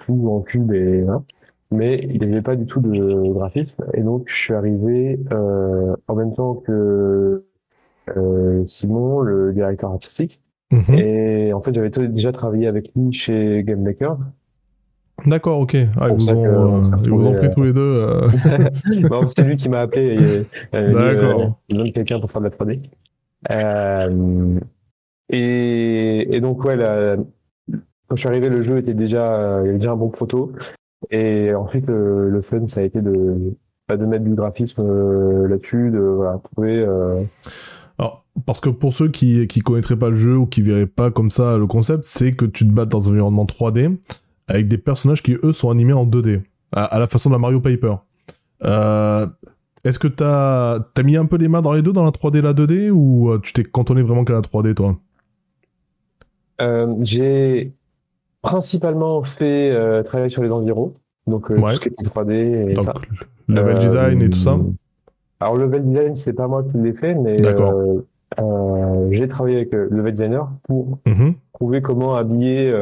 tout 0.05 0.29
en 0.29 0.41
cube 0.41 0.73
et 0.73 1.05
hein, 1.07 1.23
mais 1.71 1.99
il 1.99 2.19
n'y 2.19 2.33
avait 2.33 2.41
pas 2.41 2.57
du 2.57 2.65
tout 2.65 2.81
de 2.81 3.31
graphisme. 3.31 3.85
Et 3.93 4.01
donc, 4.01 4.25
je 4.27 4.35
suis 4.35 4.53
arrivé 4.53 5.21
euh, 5.31 5.95
en 6.09 6.15
même 6.15 6.33
temps 6.33 6.55
que 6.55 7.45
Simon, 8.67 9.21
le 9.21 9.53
directeur 9.53 9.91
artistique. 9.91 10.41
Mhm. 10.71 10.99
Et 10.99 11.53
en 11.53 11.61
fait, 11.61 11.73
j'avais 11.73 11.89
déjà 12.07 12.31
travaillé 12.31 12.67
avec 12.67 12.91
lui 12.95 13.11
chez 13.11 13.63
Game 13.63 13.81
Maker. 13.81 14.17
D'accord, 15.25 15.59
ok. 15.59 15.75
Ah, 15.99 16.07
ils, 16.09 16.15
vous 16.15 16.29
ont, 16.29 16.45
euh, 16.45 16.97
ils 17.03 17.09
vous 17.09 17.27
ont, 17.27 17.33
pris 17.33 17.49
tous 17.49 17.63
les 17.63 17.73
deux. 17.73 17.81
Euh... 17.81 18.29
bon, 19.09 19.27
c'est 19.27 19.43
lui 19.43 19.57
qui 19.57 19.69
m'a 19.69 19.81
appelé. 19.81 20.45
Euh, 20.73 20.91
D'accord. 20.91 21.59
Il 21.69 21.91
quelqu'un 21.91 22.19
pour 22.19 22.31
faire 22.31 22.41
de 22.41 22.47
la 22.47 22.51
3D. 22.51 22.81
Euh, 23.51 24.59
et, 25.29 26.35
et, 26.35 26.41
donc, 26.41 26.63
ouais, 26.63 26.75
la, 26.75 27.17
quand 28.07 28.15
je 28.15 28.19
suis 28.19 28.29
arrivé, 28.29 28.49
le 28.49 28.63
jeu 28.63 28.77
était 28.77 28.93
déjà, 28.93 29.59
il 29.61 29.65
y 29.65 29.69
avait 29.69 29.79
déjà 29.79 29.91
un 29.91 29.97
bon 29.97 30.09
proto. 30.09 30.53
Et 31.11 31.53
ensuite, 31.53 31.87
le, 31.87 32.29
le 32.29 32.41
fun, 32.41 32.67
ça 32.67 32.81
a 32.81 32.83
été 32.83 33.01
de, 33.01 33.55
bah, 33.87 33.97
de 33.97 34.05
mettre 34.05 34.23
du 34.23 34.35
graphisme 34.35 35.47
là-dessus, 35.47 35.91
de 35.91 35.99
voilà, 35.99 36.39
trouver. 36.51 36.85
Alors, 37.99 38.25
parce 38.45 38.61
que 38.61 38.69
pour 38.69 38.93
ceux 38.93 39.09
qui 39.09 39.45
qui 39.47 39.59
connaîtraient 39.59 39.99
pas 39.99 40.09
le 40.09 40.15
jeu 40.15 40.37
ou 40.37 40.47
qui 40.47 40.61
verraient 40.61 40.87
pas 40.87 41.11
comme 41.11 41.29
ça 41.29 41.57
le 41.57 41.67
concept, 41.67 42.05
c'est 42.05 42.33
que 42.33 42.45
tu 42.45 42.65
te 42.65 42.71
bats 42.71 42.85
dans 42.85 43.09
un 43.09 43.11
environnement 43.11 43.45
3D 43.45 43.97
avec 44.47 44.67
des 44.67 44.77
personnages 44.77 45.21
qui 45.21 45.37
eux 45.43 45.51
sont 45.51 45.69
animés 45.69 45.93
en 45.93 46.05
2D, 46.05 46.41
à, 46.71 46.97
la 46.97 47.07
façon 47.07 47.29
de 47.29 47.35
la 47.35 47.39
Mario 47.39 47.59
Paper. 47.59 47.95
Euh, 48.63 49.27
Est-ce 49.83 49.99
que 49.99 50.07
t'as 50.07 50.75
as 50.75 51.03
mis 51.03 51.17
un 51.17 51.25
peu 51.25 51.37
les 51.37 51.47
mains 51.47 51.61
dans 51.61 51.73
les 51.73 51.81
deux, 51.81 51.93
dans 51.93 52.03
la 52.03 52.11
3D 52.11 52.39
et 52.39 52.41
la 52.41 52.53
2D, 52.53 52.89
ou 52.89 53.29
euh, 53.29 53.39
tu 53.43 53.53
t'es 53.53 53.63
cantonné 53.63 54.01
vraiment 54.01 54.23
qu'à 54.23 54.33
la 54.33 54.41
3D, 54.41 54.73
toi? 54.73 54.97
Euh, 56.61 56.95
J'ai 57.01 57.73
principalement 58.41 59.23
fait 59.23 59.71
euh, 59.71 60.01
travailler 60.03 60.29
sur 60.29 60.41
les 60.41 60.49
environs, 60.49 60.95
donc 61.27 61.47
tout 61.47 61.55
ce 61.55 61.79
qui 61.79 61.89
est 61.89 62.07
3D. 62.07 62.69
Et 62.69 62.73
donc, 62.73 62.87
level 63.47 63.77
design 63.77 64.21
et 64.21 64.29
tout 64.29 64.39
ça? 64.39 64.57
Alors, 65.39 65.57
level 65.57 65.83
design, 65.83 66.15
c'est 66.15 66.33
pas 66.33 66.47
moi 66.47 66.63
qui 66.63 66.77
l'ai 66.77 66.93
fait, 66.93 67.15
mais 67.15 67.37
j'ai 69.11 69.27
travaillé 69.27 69.57
avec 69.57 69.71
le 69.71 69.87
level 69.89 70.11
designer 70.11 70.49
pour 70.63 70.99
mm 71.05 71.31
trouver 71.53 71.81
comment 71.81 72.15
habiller 72.15 72.73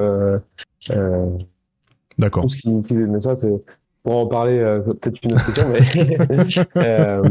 D'accord. 2.17 2.47
mais 2.91 3.21
ça, 3.21 3.35
c'est 3.39 3.63
pour 4.03 4.17
en 4.17 4.27
parler 4.27 4.57
euh, 4.57 4.79
peut-être 4.79 5.19
une 5.23 5.33
autre 5.33 5.45
question, 5.45 5.65
mais 5.73 6.57
euh, 6.77 7.23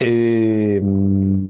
et 0.00 0.80
hum, 0.80 1.48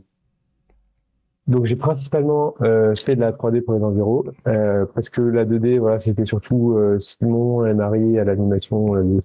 donc 1.51 1.67
j'ai 1.67 1.77
principalement 1.77 2.55
euh, 2.63 2.95
fait 3.05 3.17
de 3.17 3.21
la 3.21 3.33
3D 3.33 3.63
pour 3.63 3.75
les 3.75 3.83
environs, 3.83 4.25
euh, 4.47 4.87
parce 4.95 5.09
que 5.09 5.21
la 5.21 5.45
2D, 5.45 5.79
voilà, 5.79 5.99
c'était 5.99 6.25
surtout 6.25 6.77
euh, 6.77 6.99
Simon 7.01 7.67
et 7.67 7.75
Marie 7.75 8.19
à 8.19 8.25
l'animation. 8.25 8.95
Euh, 8.97 9.21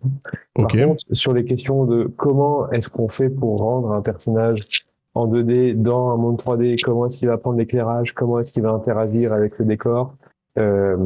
Par 0.55 0.67
contre, 0.67 1.03
sur 1.11 1.33
les 1.33 1.45
questions 1.45 1.85
de 1.85 2.11
comment 2.17 2.69
est-ce 2.71 2.89
qu'on 2.89 3.07
fait 3.07 3.29
pour 3.29 3.57
rendre 3.57 3.91
un 3.91 4.01
personnage 4.01 4.85
en 5.13 5.27
2D 5.27 5.81
dans 5.81 6.09
un 6.09 6.17
monde 6.17 6.41
3D, 6.41 6.81
comment 6.83 7.05
est-ce 7.05 7.17
qu'il 7.17 7.29
va 7.29 7.37
prendre 7.37 7.57
l'éclairage, 7.57 8.13
comment 8.13 8.39
est-ce 8.39 8.51
qu'il 8.51 8.63
va 8.63 8.71
interagir 8.71 9.31
avec 9.31 9.57
le 9.59 9.65
décor, 9.65 10.15
euh, 10.57 10.97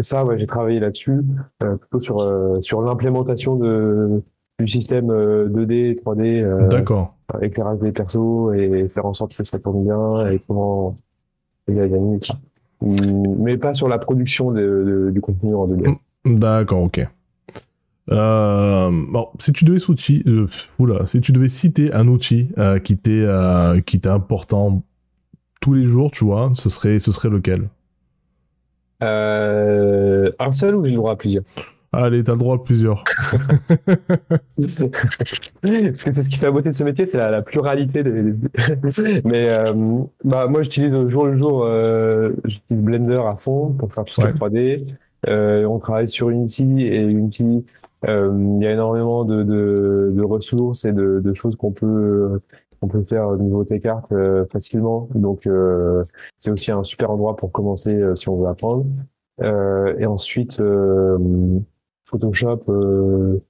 ça, 0.00 0.24
ouais, 0.24 0.38
j'ai 0.38 0.46
travaillé 0.46 0.80
là-dessus, 0.80 1.20
euh, 1.62 1.76
plutôt 1.76 2.00
sur 2.00 2.20
euh, 2.20 2.60
sur 2.62 2.82
l'implémentation 2.82 3.56
de 3.56 4.22
du 4.58 4.68
système 4.68 5.06
2D, 5.08 6.00
3D. 6.02 6.68
D'accord. 6.68 7.16
Éclairage 7.40 7.78
des 7.80 7.92
persos 7.92 8.54
et 8.54 8.88
faire 8.88 9.06
en 9.06 9.14
sorte 9.14 9.36
que 9.36 9.44
ça 9.44 9.58
tourne 9.58 9.84
bien 9.84 10.30
et 10.30 10.40
comment 10.46 10.94
gagner. 11.68 12.18
Mais 13.38 13.56
pas 13.56 13.74
sur 13.74 13.88
la 13.88 13.98
production 13.98 14.50
de, 14.50 15.10
du 15.12 15.20
contenu 15.20 15.54
en 15.54 15.68
2D. 15.68 15.96
D'accord, 16.24 16.82
ok. 16.82 17.06
Euh, 18.10 18.90
bon, 18.90 19.28
si 19.38 19.52
tu 19.52 19.64
devais 19.64 19.78
outil, 19.88 20.24
oula, 20.78 21.06
si 21.06 21.20
tu 21.20 21.32
devais 21.32 21.48
citer 21.48 21.92
un 21.92 22.08
outil 22.08 22.48
euh, 22.58 22.78
qui 22.78 22.96
t'est 22.96 23.12
euh, 23.12 23.80
qui 23.80 24.00
t'est 24.00 24.10
important 24.10 24.82
tous 25.60 25.74
les 25.74 25.84
jours, 25.84 26.10
tu 26.10 26.24
vois, 26.24 26.50
ce 26.54 26.68
serait 26.68 26.98
ce 26.98 27.12
serait 27.12 27.28
lequel? 27.28 27.68
Euh, 29.02 30.30
un 30.38 30.52
seul 30.52 30.74
ou 30.74 30.84
j'ai 30.84 30.90
le 30.90 30.96
droit 30.96 31.12
à 31.12 31.16
plusieurs? 31.16 31.44
Allez, 31.92 32.24
t'as 32.24 32.32
le 32.32 32.38
droit 32.38 32.56
à 32.56 32.58
plusieurs. 32.58 33.04
Parce 34.60 34.76
que 34.76 34.84
c'est 35.60 36.22
ce 36.22 36.28
qui 36.28 36.36
fait 36.38 36.46
la 36.46 36.50
beauté 36.50 36.70
de 36.70 36.74
ce 36.74 36.84
métier, 36.84 37.04
c'est 37.04 37.18
la, 37.18 37.42
pluralité 37.42 38.02
des. 38.02 38.10
Mais 39.24 39.48
euh, 39.48 40.02
bah 40.24 40.46
moi, 40.46 40.62
j'utilise 40.62 40.94
au 40.94 41.10
jour 41.10 41.26
le 41.26 41.36
jour, 41.36 41.64
euh, 41.64 42.32
j'utilise 42.44 42.82
Blender 42.82 43.22
à 43.26 43.36
fond 43.36 43.72
pour 43.72 43.92
faire 43.92 44.04
tout 44.04 44.14
ce 44.14 44.26
est 44.26 44.32
3D. 44.32 44.86
Euh, 45.28 45.64
on 45.66 45.78
travaille 45.78 46.08
sur 46.08 46.30
Unity 46.30 46.82
et 46.82 47.02
Unity, 47.02 47.64
euh, 48.08 48.32
il 48.34 48.62
y 48.62 48.66
a 48.66 48.72
énormément 48.72 49.24
de, 49.24 49.42
de, 49.42 50.12
de 50.14 50.22
ressources 50.22 50.84
et 50.84 50.92
de, 50.92 51.20
de 51.20 51.34
choses 51.34 51.56
qu'on 51.56 51.72
peut 51.72 52.40
on 52.82 52.88
peut 52.88 53.04
faire 53.04 53.28
au 53.28 53.36
niveau 53.36 53.64
tes 53.64 53.80
cartes 53.80 54.10
euh, 54.12 54.44
facilement. 54.52 55.08
Donc 55.14 55.46
euh, 55.46 56.04
c'est 56.38 56.50
aussi 56.50 56.72
un 56.72 56.82
super 56.82 57.10
endroit 57.10 57.36
pour 57.36 57.52
commencer 57.52 57.94
euh, 57.94 58.16
si 58.16 58.28
on 58.28 58.36
veut 58.36 58.48
apprendre. 58.48 58.84
et 59.98 60.06
ensuite 60.06 60.60
Photoshop 62.12 63.42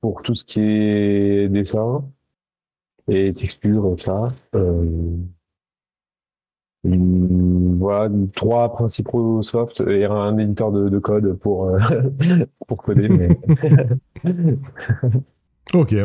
pour 0.00 0.22
tout 0.22 0.34
ce 0.34 0.44
qui 0.44 0.60
est 0.60 1.48
dessin 1.48 2.04
et 3.08 3.34
texture, 3.34 3.96
ça. 3.98 4.32
ouais, 4.52 4.60
voilà, 6.84 8.10
trois 8.34 8.72
principaux 8.72 9.42
softs 9.42 9.80
et 9.80 10.04
un 10.04 10.38
éditeur 10.38 10.70
de, 10.70 10.98
code 10.98 11.38
pour, 11.38 11.70
pour 12.68 12.82
coder. 12.82 13.28
Ok. 15.72 15.96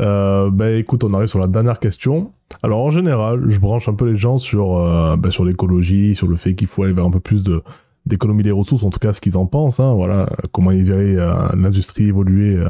Euh, 0.00 0.50
bah 0.50 0.72
écoute, 0.72 1.04
on 1.04 1.14
arrive 1.14 1.28
sur 1.28 1.38
la 1.38 1.46
dernière 1.46 1.78
question. 1.78 2.32
Alors 2.62 2.80
en 2.80 2.90
général, 2.90 3.44
je 3.48 3.60
branche 3.60 3.88
un 3.88 3.94
peu 3.94 4.10
les 4.10 4.16
gens 4.16 4.38
sur, 4.38 4.76
euh, 4.76 5.16
bah, 5.16 5.30
sur 5.30 5.44
l'écologie, 5.44 6.14
sur 6.14 6.26
le 6.26 6.36
fait 6.36 6.54
qu'il 6.54 6.66
faut 6.66 6.82
aller 6.82 6.92
vers 6.92 7.04
un 7.04 7.10
peu 7.10 7.20
plus 7.20 7.44
de 7.44 7.62
d'économie 8.06 8.42
des 8.42 8.50
ressources, 8.50 8.82
en 8.82 8.90
tout 8.90 8.98
cas 8.98 9.12
ce 9.12 9.20
qu'ils 9.20 9.36
en 9.36 9.46
pensent, 9.46 9.80
hein, 9.80 9.94
voilà, 9.94 10.28
comment 10.52 10.70
ils 10.70 10.84
verraient 10.84 11.16
euh, 11.16 11.48
l'industrie 11.56 12.04
évoluer 12.04 12.56
euh, 12.56 12.68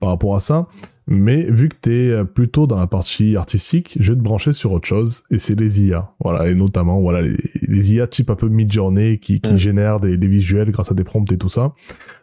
par 0.00 0.10
rapport 0.10 0.34
à 0.34 0.40
ça. 0.40 0.66
Mais 1.08 1.42
vu 1.50 1.68
que 1.68 1.76
tu 1.82 1.92
es 1.92 2.24
plutôt 2.24 2.68
dans 2.68 2.76
la 2.76 2.86
partie 2.86 3.36
artistique, 3.36 3.96
je 3.98 4.12
vais 4.12 4.18
te 4.18 4.22
brancher 4.22 4.52
sur 4.52 4.70
autre 4.72 4.86
chose, 4.86 5.24
et 5.30 5.38
c'est 5.38 5.58
les 5.58 5.84
IA. 5.84 6.12
Voilà, 6.20 6.48
et 6.48 6.54
notamment 6.54 7.00
voilà 7.00 7.22
les, 7.22 7.94
IA 7.94 8.06
type 8.06 8.30
un 8.30 8.36
peu 8.36 8.48
mid-journée 8.48 9.18
qui, 9.18 9.40
qui 9.40 9.58
génèrent 9.58 9.98
des, 9.98 10.16
des, 10.16 10.28
visuels 10.28 10.70
grâce 10.70 10.92
à 10.92 10.94
des 10.94 11.02
prompts 11.02 11.30
et 11.32 11.38
tout 11.38 11.48
ça. 11.48 11.74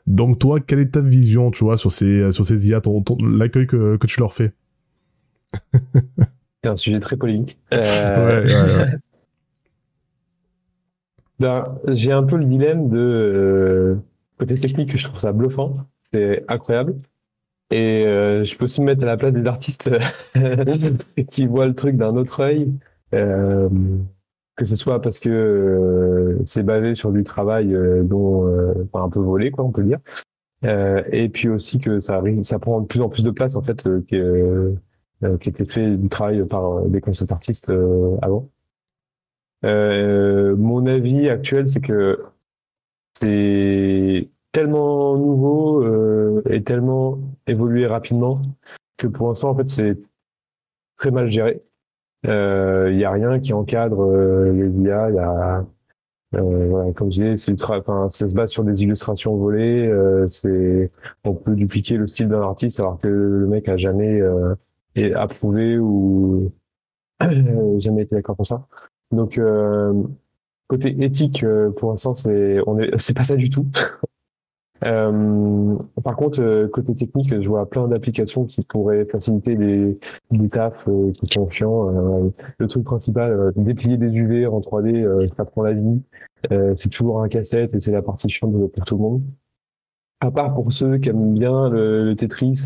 Donc 0.08 0.40
toi, 0.40 0.62
quelle 0.62 0.80
est 0.80 0.94
ta 0.94 1.02
vision, 1.02 1.52
tu 1.52 1.66
vois, 1.66 1.78
sur 1.78 1.92
ces, 1.92 2.32
sur 2.32 2.46
ces 2.46 2.70
IA, 2.70 2.80
ton, 2.80 3.04
l'accueil 3.22 3.68
que, 3.68 3.98
que 3.98 4.08
tu 4.08 4.22
leur 4.22 4.34
fais? 4.34 4.54
C'est 6.64 6.70
un 6.70 6.78
sujet 6.78 7.00
très 7.00 7.18
polémique. 7.18 7.58
Euh... 7.74 8.44
Ouais, 8.44 8.54
ouais, 8.54 8.78
ouais. 8.78 8.98
ben, 11.40 11.80
j'ai 11.88 12.12
un 12.12 12.24
peu 12.24 12.38
le 12.38 12.46
dilemme 12.46 12.90
de 12.90 12.98
euh, 12.98 13.96
côté 14.38 14.60
technique, 14.60 14.98
je 14.98 15.08
trouve 15.08 15.20
ça 15.20 15.32
bluffant, 15.32 15.78
c'est 16.12 16.44
incroyable. 16.48 16.96
Et 17.72 18.06
euh, 18.08 18.46
je 18.46 18.56
peux 18.56 18.66
aussi 18.66 18.82
me 18.82 18.88
mettre 18.88 19.04
à 19.04 19.06
la 19.06 19.18
place 19.18 19.34
des 19.34 19.46
artistes 19.46 19.90
qui 21.32 21.46
voient 21.46 21.68
le 21.68 21.76
truc 21.76 21.98
d'un 21.98 22.16
autre 22.16 22.40
œil. 22.42 22.74
Euh, 23.14 23.70
que 24.60 24.66
ce 24.66 24.76
soit 24.76 25.02
parce 25.02 25.20
que 25.20 25.30
euh, 25.30 26.42
c'est 26.46 26.64
basé 26.64 26.94
sur 26.94 27.12
du 27.12 27.24
travail 27.24 27.74
euh, 27.74 28.04
dont 28.04 28.46
euh, 28.46 28.74
enfin, 28.92 29.06
un 29.06 29.10
peu 29.10 29.20
volé 29.20 29.52
quoi 29.52 29.64
on 29.64 29.72
peut 29.72 29.84
dire 29.84 30.00
et 30.62 31.30
puis 31.30 31.48
aussi 31.48 31.80
que 31.80 32.02
ça 32.02 32.22
ça 32.42 32.60
prend 32.60 32.82
de 32.82 32.86
plus 32.86 33.00
en 33.00 33.08
plus 33.08 33.24
de 33.24 33.32
place 33.32 33.56
en 33.56 33.62
fait 33.62 33.82
qui, 34.10 34.18
qui 35.40 35.50
était 35.50 35.64
fait 35.64 35.96
du 35.96 36.10
travail 36.10 36.44
par 36.44 36.82
des 36.82 37.00
concept 37.00 37.32
artistes 37.32 37.72
avant 38.22 38.50
mon 39.64 40.86
avis 40.86 41.30
actuel 41.30 41.68
c'est 41.70 41.82
que 41.82 42.24
c'est 43.14 44.30
tellement 44.52 45.18
nouveau 45.18 46.42
et 46.50 46.64
tellement 46.64 47.20
évolué 47.48 47.86
rapidement 47.88 48.42
que 48.98 49.08
pour 49.08 49.28
l'instant 49.28 49.50
en 49.50 49.56
fait 49.56 49.68
c'est 49.68 49.98
très 50.98 51.12
mal 51.12 51.30
géré 51.30 51.62
il 52.24 52.30
euh, 52.30 52.94
n'y 52.94 53.06
a 53.06 53.12
rien 53.12 53.40
qui 53.40 53.54
encadre 53.54 54.02
euh, 54.04 54.52
les 54.52 54.70
IA. 54.84 55.10
Y 55.12 55.20
a, 55.20 55.66
euh, 56.36 56.68
voilà, 56.68 56.92
comme 56.94 57.12
je 57.12 57.22
disais, 57.22 57.38
c'est 57.38 57.52
ultra, 57.52 57.80
enfin, 57.80 58.10
ça 58.10 58.28
se 58.28 58.34
base 58.34 58.52
sur 58.52 58.64
des 58.64 58.84
illustrations 58.84 59.36
volées. 59.36 59.88
Euh, 59.88 60.28
c'est, 60.30 60.92
on 61.24 61.34
peut 61.34 61.56
dupliquer 61.56 61.98
le 61.98 62.08
style 62.08 62.28
d'un 62.28 62.42
artiste 62.42 62.80
alors 62.80 63.00
que 63.00 63.08
le 63.08 63.48
mec 63.48 63.70
a 63.70 63.78
jamais 63.78 64.20
euh, 64.22 64.56
approuvé 65.16 65.78
ou 65.80 66.52
jamais 67.80 68.04
été 68.04 68.16
d'accord 68.16 68.36
pour 68.36 68.46
ça. 68.46 68.68
Donc 69.12 69.40
côté 70.68 70.96
éthique, 71.04 71.46
pour 71.78 71.92
l'instant, 71.92 72.14
c'est 72.14 72.60
on 72.68 72.80
est, 72.80 72.98
c'est 72.98 73.14
pas 73.16 73.26
ça 73.26 73.36
du 73.36 73.50
tout. 73.50 73.66
Euh, 74.86 75.76
par 76.04 76.16
contre, 76.16 76.42
euh, 76.42 76.68
côté 76.68 76.96
technique, 76.96 77.30
je 77.30 77.48
vois 77.48 77.70
plein 77.70 77.88
d'applications 77.88 78.46
qui 78.46 78.62
pourraient 78.64 79.06
faciliter 79.06 79.56
les, 79.56 80.00
les 80.32 80.50
tafs 80.50 80.88
euh, 80.88 81.12
qui 81.12 81.28
sont 81.28 81.50
chiants. 81.50 81.90
Euh, 82.26 82.30
le 82.58 82.68
truc 82.68 82.84
principal, 82.86 83.52
déplier 83.56 83.98
des 83.98 84.08
UV 84.08 84.48
en 84.48 84.60
3D, 84.62 85.28
ça 85.36 85.46
prend 85.46 85.64
la 85.64 85.74
vie. 85.74 86.02
c'est 86.50 86.90
toujours 86.90 87.22
un 87.22 87.30
cassette 87.30 87.76
et 87.76 87.80
c'est 87.80 87.92
la 87.92 88.02
partie 88.02 88.30
chiante 88.30 88.54
pour 88.72 88.86
tout 88.86 88.96
le 88.96 89.02
monde. 89.02 89.22
À 90.22 90.32
part 90.32 90.54
pour 90.54 90.74
ceux 90.74 90.98
qui 90.98 91.10
aiment 91.10 91.34
bien 91.34 91.70
le, 91.70 92.14
Tetris 92.16 92.66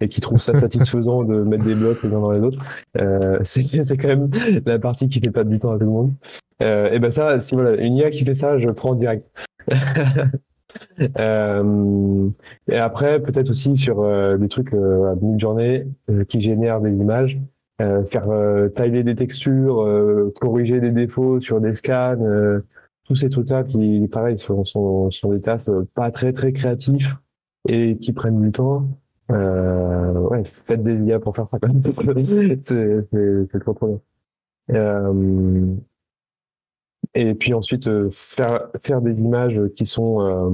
et 0.00 0.08
qui 0.08 0.20
trouvent 0.20 0.40
ça 0.40 0.54
satisfaisant 0.54 1.24
de 1.24 1.42
mettre 1.42 1.64
des 1.64 1.74
blocs 1.74 2.02
les 2.02 2.12
uns 2.12 2.20
dans 2.20 2.32
les 2.32 2.40
autres, 2.40 2.62
c'est 3.44 3.82
c'est 3.82 3.96
quand 3.96 4.08
même 4.08 4.30
la 4.66 4.78
partie 4.78 5.08
qui 5.08 5.20
fait 5.20 5.30
pas 5.30 5.44
du 5.44 5.58
temps 5.58 5.72
à 5.72 5.78
tout 5.78 5.84
le 5.84 5.90
monde. 5.90 6.12
et 6.60 6.98
ben 6.98 7.10
ça, 7.10 7.40
si 7.40 7.54
voilà, 7.54 7.82
une 7.82 7.96
IA 7.96 8.10
qui 8.10 8.24
fait 8.24 8.34
ça, 8.34 8.58
je 8.58 8.68
prends 8.68 8.94
direct. 8.94 9.26
Euh, 11.18 12.28
et 12.68 12.76
après, 12.76 13.20
peut-être 13.20 13.50
aussi 13.50 13.76
sur 13.76 14.00
euh, 14.00 14.36
des 14.36 14.48
trucs 14.48 14.72
euh, 14.74 15.12
à 15.12 15.14
demi-journée 15.14 15.86
euh, 16.10 16.24
qui 16.24 16.40
génèrent 16.40 16.80
des 16.80 16.92
images, 16.92 17.38
faire 17.78 18.26
tailler 18.74 19.02
des 19.02 19.14
textures, 19.14 19.86
corriger 20.40 20.80
des 20.80 20.92
défauts 20.92 21.42
sur 21.42 21.60
des 21.60 21.74
scans, 21.74 22.16
tous 23.06 23.14
ces 23.14 23.30
trucs-là 23.30 23.64
qui, 23.64 24.08
pareil, 24.10 24.38
sont, 24.38 24.64
sont, 24.64 25.10
sont 25.10 25.32
des 25.32 25.40
tâches 25.40 25.62
pas 25.94 26.10
très 26.10 26.32
très 26.32 26.52
créatifs 26.52 27.06
et 27.68 27.96
qui 27.98 28.12
prennent 28.12 28.40
du 28.40 28.52
temps. 28.52 28.88
Euh, 29.30 30.12
ouais, 30.12 30.44
faites 30.66 30.82
des 30.82 30.96
IA 31.04 31.18
pour 31.18 31.34
faire 31.34 31.48
ça 31.50 31.58
quand 31.60 31.68
même. 31.68 31.82
c'est, 32.62 33.60
trop 33.60 33.74
trop 33.74 33.86
bien. 33.88 34.00
Euh, 34.76 35.76
et 37.14 37.34
puis 37.34 37.54
ensuite 37.54 37.86
euh, 37.86 38.10
faire 38.12 38.68
faire 38.82 39.00
des 39.00 39.20
images 39.20 39.60
qui 39.76 39.86
sont 39.86 40.20
euh, 40.20 40.50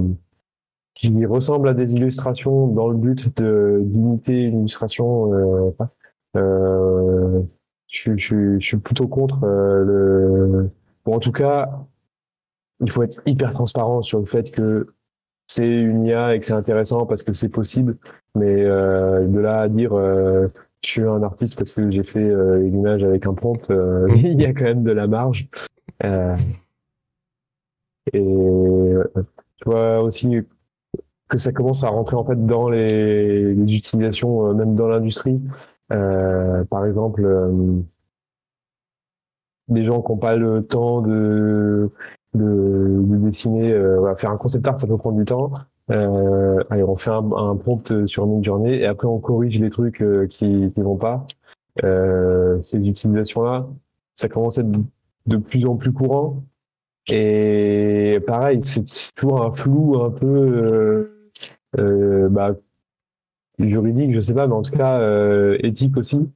qui 0.95 1.27
ressemblent 1.27 1.69
à 1.69 1.75
des 1.75 1.93
illustrations 1.95 2.69
dans 2.69 2.89
le 2.89 2.97
but 2.97 3.37
de 3.37 3.81
d'imiter 3.83 4.43
une 4.43 4.61
illustration. 4.61 5.35
Euh, 5.35 5.71
euh, 6.37 7.43
je, 7.89 8.17
je, 8.17 8.59
je, 8.59 8.65
suis 8.65 8.77
plutôt 8.79 9.09
contre 9.09 9.41
le. 9.45 10.71
Bon, 11.05 11.17
en 11.17 11.19
tout 11.19 11.33
cas, 11.33 11.85
il 12.83 12.91
faut 12.91 13.03
être 13.03 13.21
hyper 13.27 13.53
transparent 13.53 14.03
sur 14.03 14.19
le 14.19 14.27
fait 14.27 14.51
que 14.51 14.95
c'est 15.47 15.69
une 15.69 16.05
IA 16.05 16.35
et 16.35 16.41
que 16.41 16.45
c'est 16.47 16.53
intéressant 16.53 17.07
parce 17.07 17.23
que 17.23 17.33
c'est 17.33 17.49
possible. 17.49 17.97
Mais 18.35 18.63
euh, 18.65 19.27
de 19.27 19.39
là 19.39 19.61
à 19.63 19.69
dire 19.69 19.93
euh, 19.95 20.49
je 20.83 20.91
suis 20.91 21.03
un 21.03 21.23
artiste 21.23 21.57
parce 21.57 21.71
que 21.73 21.91
j'ai 21.91 22.03
fait 22.03 22.21
une 22.21 22.79
image 22.79 23.05
avec 23.05 23.27
un 23.27 23.35
prompt, 23.35 23.61
il 24.17 24.41
y 24.41 24.45
a 24.45 24.53
quand 24.53 24.65
même 24.65 24.83
de 24.83 24.93
la 24.93 25.07
marge. 25.07 25.49
Euh, 26.05 26.37
et 28.13 28.21
tu 28.21 29.65
vois 29.65 30.03
aussi 30.03 30.43
que 31.33 31.39
ça 31.39 31.51
commence 31.53 31.83
à 31.83 31.89
rentrer 31.89 32.15
en 32.17 32.25
fait 32.25 32.47
dans 32.47 32.69
les, 32.69 33.55
les 33.55 33.75
utilisations, 33.75 34.51
euh, 34.51 34.55
même 34.55 34.75
dans 34.75 34.89
l'industrie. 34.89 35.41
Euh, 35.91 36.63
par 36.65 36.85
exemple, 36.85 37.25
euh, 37.25 37.81
des 39.69 39.85
gens 39.85 40.03
qui 40.03 40.13
n'ont 40.13 40.19
pas 40.19 40.37
le 40.37 40.63
temps 40.63 41.01
de, 41.01 41.91
de, 42.35 43.03
de 43.05 43.17
dessiner, 43.17 43.77
voilà, 43.99 44.17
faire 44.17 44.31
un 44.31 44.37
concept 44.37 44.67
art, 44.67 44.81
ça 44.81 44.87
peut 44.87 44.97
prendre 44.97 45.19
du 45.19 45.25
temps. 45.25 45.53
allez, 45.89 46.83
on 46.83 46.97
fait 46.97 47.11
un, 47.11 47.31
un 47.33 47.57
prompt 47.57 48.07
sur 48.07 48.25
une 48.25 48.45
journée 48.45 48.81
et 48.81 48.87
après 48.87 49.07
on 49.07 49.19
corrige 49.19 49.59
les 49.59 49.71
trucs 49.71 50.03
qui 50.31 50.73
qui 50.75 50.81
vont 50.81 50.97
pas. 50.97 51.27
ces 51.83 52.79
utilisations-là, 52.79 53.67
ça 54.15 54.29
commence 54.29 54.59
à 54.59 54.63
être 54.63 54.71
de 55.27 55.37
plus 55.37 55.67
en 55.67 55.77
plus 55.77 55.93
courant. 55.93 56.43
Et 57.09 58.21
pareil, 58.27 58.61
c'est 58.63 58.85
toujours 59.15 59.43
un 59.43 59.53
flou 59.53 60.01
un 60.01 60.11
peu 60.11 60.27
euh, 60.27 61.31
euh, 61.79 62.29
bah, 62.29 62.55
juridique, 63.59 64.15
je 64.15 64.21
sais 64.21 64.35
pas, 64.35 64.47
mais 64.47 64.55
en 64.55 64.63
tout 64.63 64.77
cas 64.77 65.01
euh, 65.01 65.59
éthique 65.61 65.97
aussi. 65.97 66.29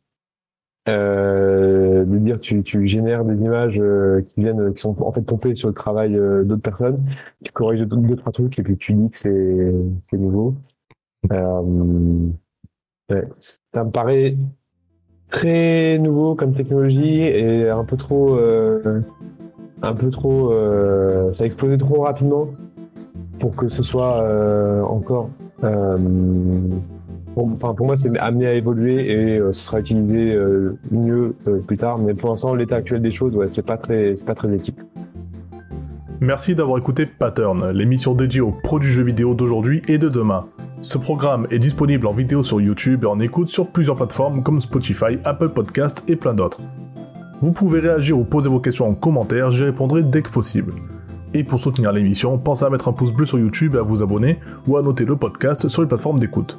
Euh, 0.89 2.05
de 2.05 2.19
dire 2.19 2.39
tu, 2.39 2.63
tu 2.63 2.87
génères 2.87 3.25
des 3.25 3.35
images 3.43 3.77
euh, 3.77 4.21
qui 4.21 4.43
viennent 4.43 4.73
qui 4.73 4.81
sont 4.81 4.95
en 5.03 5.11
fait 5.11 5.23
pompées 5.23 5.57
sur 5.57 5.67
le 5.67 5.75
travail 5.75 6.15
euh, 6.17 6.45
d'autres 6.45 6.63
personnes 6.63 7.03
tu 7.43 7.51
corriges 7.51 7.81
deux, 7.81 8.15
trois 8.15 8.31
trucs 8.31 8.57
et 8.57 8.63
puis 8.63 8.77
tu 8.77 8.93
dis 8.95 9.11
que 9.11 9.19
c'est 9.19 9.75
c'est 10.09 10.17
nouveau 10.17 10.55
euh, 11.33 12.29
ouais, 13.11 13.25
ça 13.73 13.83
me 13.83 13.91
paraît 13.91 14.37
très 15.31 15.99
nouveau 15.99 16.35
comme 16.35 16.55
technologie 16.55 17.21
et 17.21 17.69
un 17.69 17.85
peu 17.85 17.97
trop, 17.97 18.37
euh, 18.37 19.01
un 19.83 19.95
peu 19.95 20.11
trop, 20.11 20.53
euh, 20.53 21.35
ça 21.35 21.45
a 21.45 21.47
explosé 21.47 21.79
trop 21.79 22.03
rapidement 22.03 22.49
pour 23.41 23.55
que 23.57 23.69
ce 23.69 23.83
soit 23.83 24.23
euh, 24.23 24.83
encore. 24.83 25.31
Euh, 27.37 27.43
pour, 27.59 27.75
pour 27.75 27.87
moi, 27.87 27.97
c'est 27.97 28.17
amené 28.19 28.47
à 28.47 28.55
évoluer 28.55 29.11
et 29.11 29.39
euh, 29.39 29.53
ce 29.53 29.65
sera 29.65 29.81
utilisé 29.81 30.35
euh, 30.35 30.79
mieux 30.91 31.35
plus 31.67 31.77
tard. 31.77 31.99
Mais 31.99 32.15
pour 32.15 32.31
l'instant, 32.31 32.55
l'état 32.55 32.77
actuel 32.77 33.03
des 33.03 33.13
choses, 33.13 33.35
ouais, 33.37 33.49
c'est 33.49 33.65
pas 33.65 33.77
très, 33.77 34.15
c'est 34.17 34.27
pas 34.27 34.35
très 34.35 34.55
éthique. 34.55 34.79
Merci 36.21 36.55
d'avoir 36.55 36.79
écouté 36.79 37.05
Pattern, 37.05 37.71
l'émission 37.73 38.15
dédiée 38.15 38.41
aux 38.41 38.53
produits 38.53 38.91
jeux 38.91 39.03
vidéo 39.03 39.35
d'aujourd'hui 39.35 39.83
et 39.87 39.99
de 39.99 40.09
demain. 40.09 40.47
Ce 40.81 40.97
programme 40.97 41.47
est 41.51 41.59
disponible 41.59 42.07
en 42.07 42.13
vidéo 42.13 42.43
sur 42.43 42.61
YouTube 42.61 43.05
et 43.05 43.07
en 43.07 43.21
écoute 43.21 43.49
sur 43.49 43.67
plusieurs 43.67 43.97
plateformes 43.97 44.43
comme 44.43 44.61
Spotify, 44.61 45.19
Apple 45.25 45.51
Podcast 45.51 46.05
et 46.09 46.17
plein 46.17 46.33
d'autres. 46.33 46.61
Vous 47.43 47.53
pouvez 47.53 47.81
réagir 47.81 48.19
ou 48.19 48.25
poser 48.25 48.49
vos 48.49 48.61
questions 48.61 48.89
en 48.89 48.95
commentaire, 48.95 49.51
j'y 49.51 49.65
répondrai 49.65 50.03
dès 50.03 50.23
que 50.23 50.31
possible. 50.31 50.73
Et 51.35 51.45
pour 51.45 51.59
soutenir 51.59 51.93
l'émission, 51.93 52.39
pensez 52.39 52.65
à 52.65 52.71
mettre 52.71 52.89
un 52.89 52.93
pouce 52.93 53.13
bleu 53.13 53.27
sur 53.27 53.39
YouTube 53.39 53.75
et 53.75 53.79
à 53.79 53.83
vous 53.83 54.03
abonner 54.03 54.39
ou 54.67 54.79
à 54.79 54.83
noter 54.83 55.05
le 55.05 55.17
podcast 55.17 55.69
sur 55.69 55.83
les 55.83 55.89
plateformes 55.89 56.19
d'écoute. 56.19 56.59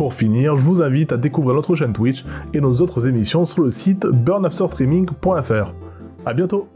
Pour 0.00 0.14
finir, 0.14 0.56
je 0.56 0.64
vous 0.64 0.80
invite 0.80 1.12
à 1.12 1.18
découvrir 1.18 1.54
notre 1.54 1.74
chaîne 1.74 1.92
Twitch 1.92 2.24
et 2.54 2.60
nos 2.62 2.72
autres 2.72 3.06
émissions 3.06 3.44
sur 3.44 3.64
le 3.64 3.68
site 3.68 4.06
burnafterstreaming.fr. 4.06 5.74
A 6.24 6.32
bientôt 6.32 6.68